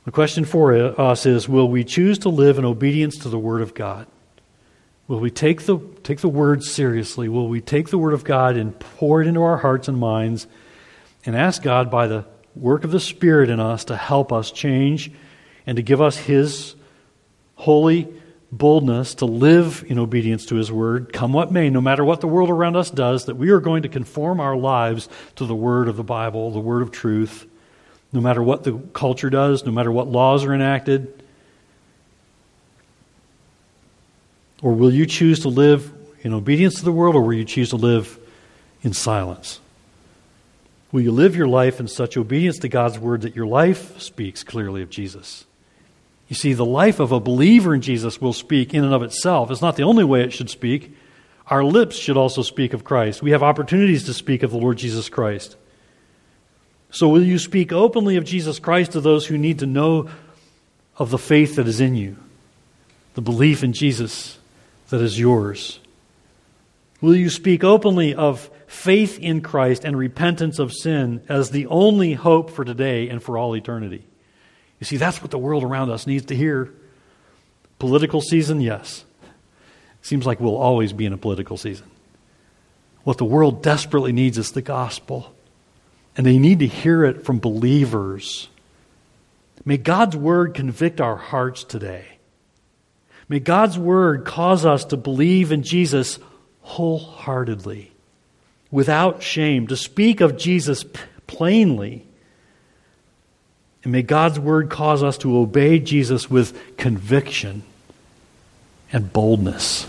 The 0.03 0.11
question 0.11 0.45
for 0.45 0.73
us 0.99 1.25
is 1.25 1.47
Will 1.47 1.69
we 1.69 1.83
choose 1.83 2.19
to 2.19 2.29
live 2.29 2.57
in 2.57 2.65
obedience 2.65 3.17
to 3.19 3.29
the 3.29 3.37
Word 3.37 3.61
of 3.61 3.73
God? 3.73 4.07
Will 5.07 5.19
we 5.19 5.29
take 5.29 5.63
the, 5.63 5.77
take 6.03 6.21
the 6.21 6.29
Word 6.29 6.63
seriously? 6.63 7.29
Will 7.29 7.47
we 7.47 7.61
take 7.61 7.89
the 7.89 7.97
Word 7.97 8.13
of 8.13 8.23
God 8.23 8.57
and 8.57 8.79
pour 8.79 9.21
it 9.21 9.27
into 9.27 9.41
our 9.41 9.57
hearts 9.57 9.87
and 9.87 9.97
minds 9.97 10.47
and 11.25 11.35
ask 11.35 11.61
God 11.61 11.91
by 11.91 12.07
the 12.07 12.25
work 12.55 12.83
of 12.83 12.91
the 12.91 12.99
Spirit 12.99 13.49
in 13.49 13.59
us 13.59 13.85
to 13.85 13.95
help 13.95 14.33
us 14.33 14.51
change 14.51 15.11
and 15.67 15.75
to 15.75 15.83
give 15.83 16.01
us 16.01 16.17
His 16.17 16.75
holy 17.55 18.07
boldness 18.51 19.15
to 19.15 19.25
live 19.25 19.85
in 19.87 19.99
obedience 19.99 20.47
to 20.47 20.55
His 20.55 20.71
Word, 20.71 21.13
come 21.13 21.31
what 21.31 21.51
may, 21.51 21.69
no 21.69 21.79
matter 21.79 22.03
what 22.03 22.21
the 22.21 22.27
world 22.27 22.49
around 22.49 22.75
us 22.75 22.89
does, 22.89 23.25
that 23.25 23.35
we 23.35 23.51
are 23.51 23.59
going 23.59 23.83
to 23.83 23.89
conform 23.89 24.39
our 24.39 24.57
lives 24.57 25.07
to 25.35 25.45
the 25.45 25.55
Word 25.55 25.87
of 25.87 25.95
the 25.95 26.03
Bible, 26.03 26.49
the 26.49 26.59
Word 26.59 26.81
of 26.81 26.89
truth 26.89 27.45
no 28.13 28.21
matter 28.21 28.43
what 28.43 28.63
the 28.63 28.73
culture 28.93 29.29
does, 29.29 29.65
no 29.65 29.71
matter 29.71 29.91
what 29.91 30.07
laws 30.07 30.43
are 30.43 30.53
enacted? 30.53 31.23
Or 34.61 34.73
will 34.73 34.93
you 34.93 35.05
choose 35.05 35.39
to 35.41 35.49
live 35.49 35.91
in 36.21 36.33
obedience 36.33 36.75
to 36.75 36.85
the 36.85 36.91
world, 36.91 37.15
or 37.15 37.21
will 37.21 37.33
you 37.33 37.45
choose 37.45 37.69
to 37.69 37.77
live 37.77 38.19
in 38.83 38.93
silence? 38.93 39.59
Will 40.91 41.01
you 41.01 41.11
live 41.11 41.35
your 41.35 41.47
life 41.47 41.79
in 41.79 41.87
such 41.87 42.17
obedience 42.17 42.59
to 42.59 42.69
God's 42.69 42.99
word 42.99 43.21
that 43.21 43.35
your 43.35 43.47
life 43.47 43.99
speaks 43.99 44.43
clearly 44.43 44.81
of 44.81 44.89
Jesus? 44.89 45.45
You 46.27 46.35
see, 46.35 46.53
the 46.53 46.65
life 46.65 46.99
of 46.99 47.11
a 47.11 47.19
believer 47.19 47.73
in 47.73 47.81
Jesus 47.81 48.21
will 48.21 48.33
speak 48.33 48.73
in 48.73 48.83
and 48.83 48.93
of 48.93 49.03
itself. 49.03 49.51
It's 49.51 49.61
not 49.61 49.77
the 49.77 49.83
only 49.83 50.03
way 50.03 50.21
it 50.21 50.33
should 50.33 50.49
speak. 50.49 50.95
Our 51.47 51.63
lips 51.63 51.95
should 51.97 52.17
also 52.17 52.41
speak 52.41 52.73
of 52.73 52.83
Christ. 52.83 53.21
We 53.21 53.31
have 53.31 53.43
opportunities 53.43 54.05
to 54.05 54.13
speak 54.13 54.43
of 54.43 54.51
the 54.51 54.57
Lord 54.57 54.77
Jesus 54.77 55.09
Christ. 55.09 55.55
So, 56.91 57.07
will 57.07 57.23
you 57.23 57.39
speak 57.39 57.71
openly 57.71 58.17
of 58.17 58.25
Jesus 58.25 58.59
Christ 58.59 58.91
to 58.91 59.01
those 59.01 59.25
who 59.25 59.37
need 59.37 59.59
to 59.59 59.65
know 59.65 60.09
of 60.97 61.09
the 61.09 61.17
faith 61.17 61.55
that 61.55 61.67
is 61.67 61.79
in 61.79 61.95
you, 61.95 62.17
the 63.13 63.21
belief 63.21 63.63
in 63.63 63.71
Jesus 63.71 64.37
that 64.89 65.01
is 65.01 65.17
yours? 65.17 65.79
Will 66.99 67.15
you 67.15 67.29
speak 67.29 67.63
openly 67.63 68.13
of 68.13 68.49
faith 68.67 69.17
in 69.19 69.41
Christ 69.41 69.85
and 69.85 69.97
repentance 69.97 70.59
of 70.59 70.73
sin 70.73 71.23
as 71.29 71.49
the 71.49 71.65
only 71.67 72.13
hope 72.13 72.51
for 72.51 72.65
today 72.65 73.07
and 73.07 73.23
for 73.23 73.37
all 73.37 73.55
eternity? 73.55 74.05
You 74.79 74.85
see, 74.85 74.97
that's 74.97 75.21
what 75.21 75.31
the 75.31 75.37
world 75.37 75.63
around 75.63 75.91
us 75.91 76.05
needs 76.05 76.25
to 76.25 76.35
hear. 76.35 76.73
Political 77.79 78.21
season, 78.21 78.59
yes. 78.59 79.05
Seems 80.01 80.25
like 80.25 80.41
we'll 80.41 80.57
always 80.57 80.91
be 80.91 81.05
in 81.05 81.13
a 81.13 81.17
political 81.17 81.55
season. 81.55 81.89
What 83.03 83.17
the 83.17 83.25
world 83.25 83.63
desperately 83.63 84.11
needs 84.11 84.37
is 84.37 84.51
the 84.51 84.61
gospel 84.61 85.33
and 86.15 86.25
they 86.25 86.37
need 86.37 86.59
to 86.59 86.67
hear 86.67 87.03
it 87.03 87.25
from 87.25 87.39
believers. 87.39 88.49
May 89.63 89.77
God's 89.77 90.15
word 90.15 90.53
convict 90.53 90.99
our 90.99 91.15
hearts 91.15 91.63
today. 91.63 92.05
May 93.29 93.39
God's 93.39 93.77
word 93.77 94.25
cause 94.25 94.65
us 94.65 94.83
to 94.85 94.97
believe 94.97 95.51
in 95.51 95.63
Jesus 95.63 96.19
wholeheartedly, 96.61 97.91
without 98.69 99.23
shame, 99.23 99.67
to 99.67 99.77
speak 99.77 100.19
of 100.19 100.37
Jesus 100.37 100.83
plainly. 101.27 102.05
And 103.83 103.91
may 103.91 104.01
God's 104.01 104.39
word 104.39 104.69
cause 104.69 105.01
us 105.01 105.17
to 105.19 105.37
obey 105.37 105.79
Jesus 105.79 106.29
with 106.29 106.77
conviction 106.77 107.63
and 108.91 109.13
boldness. 109.13 109.87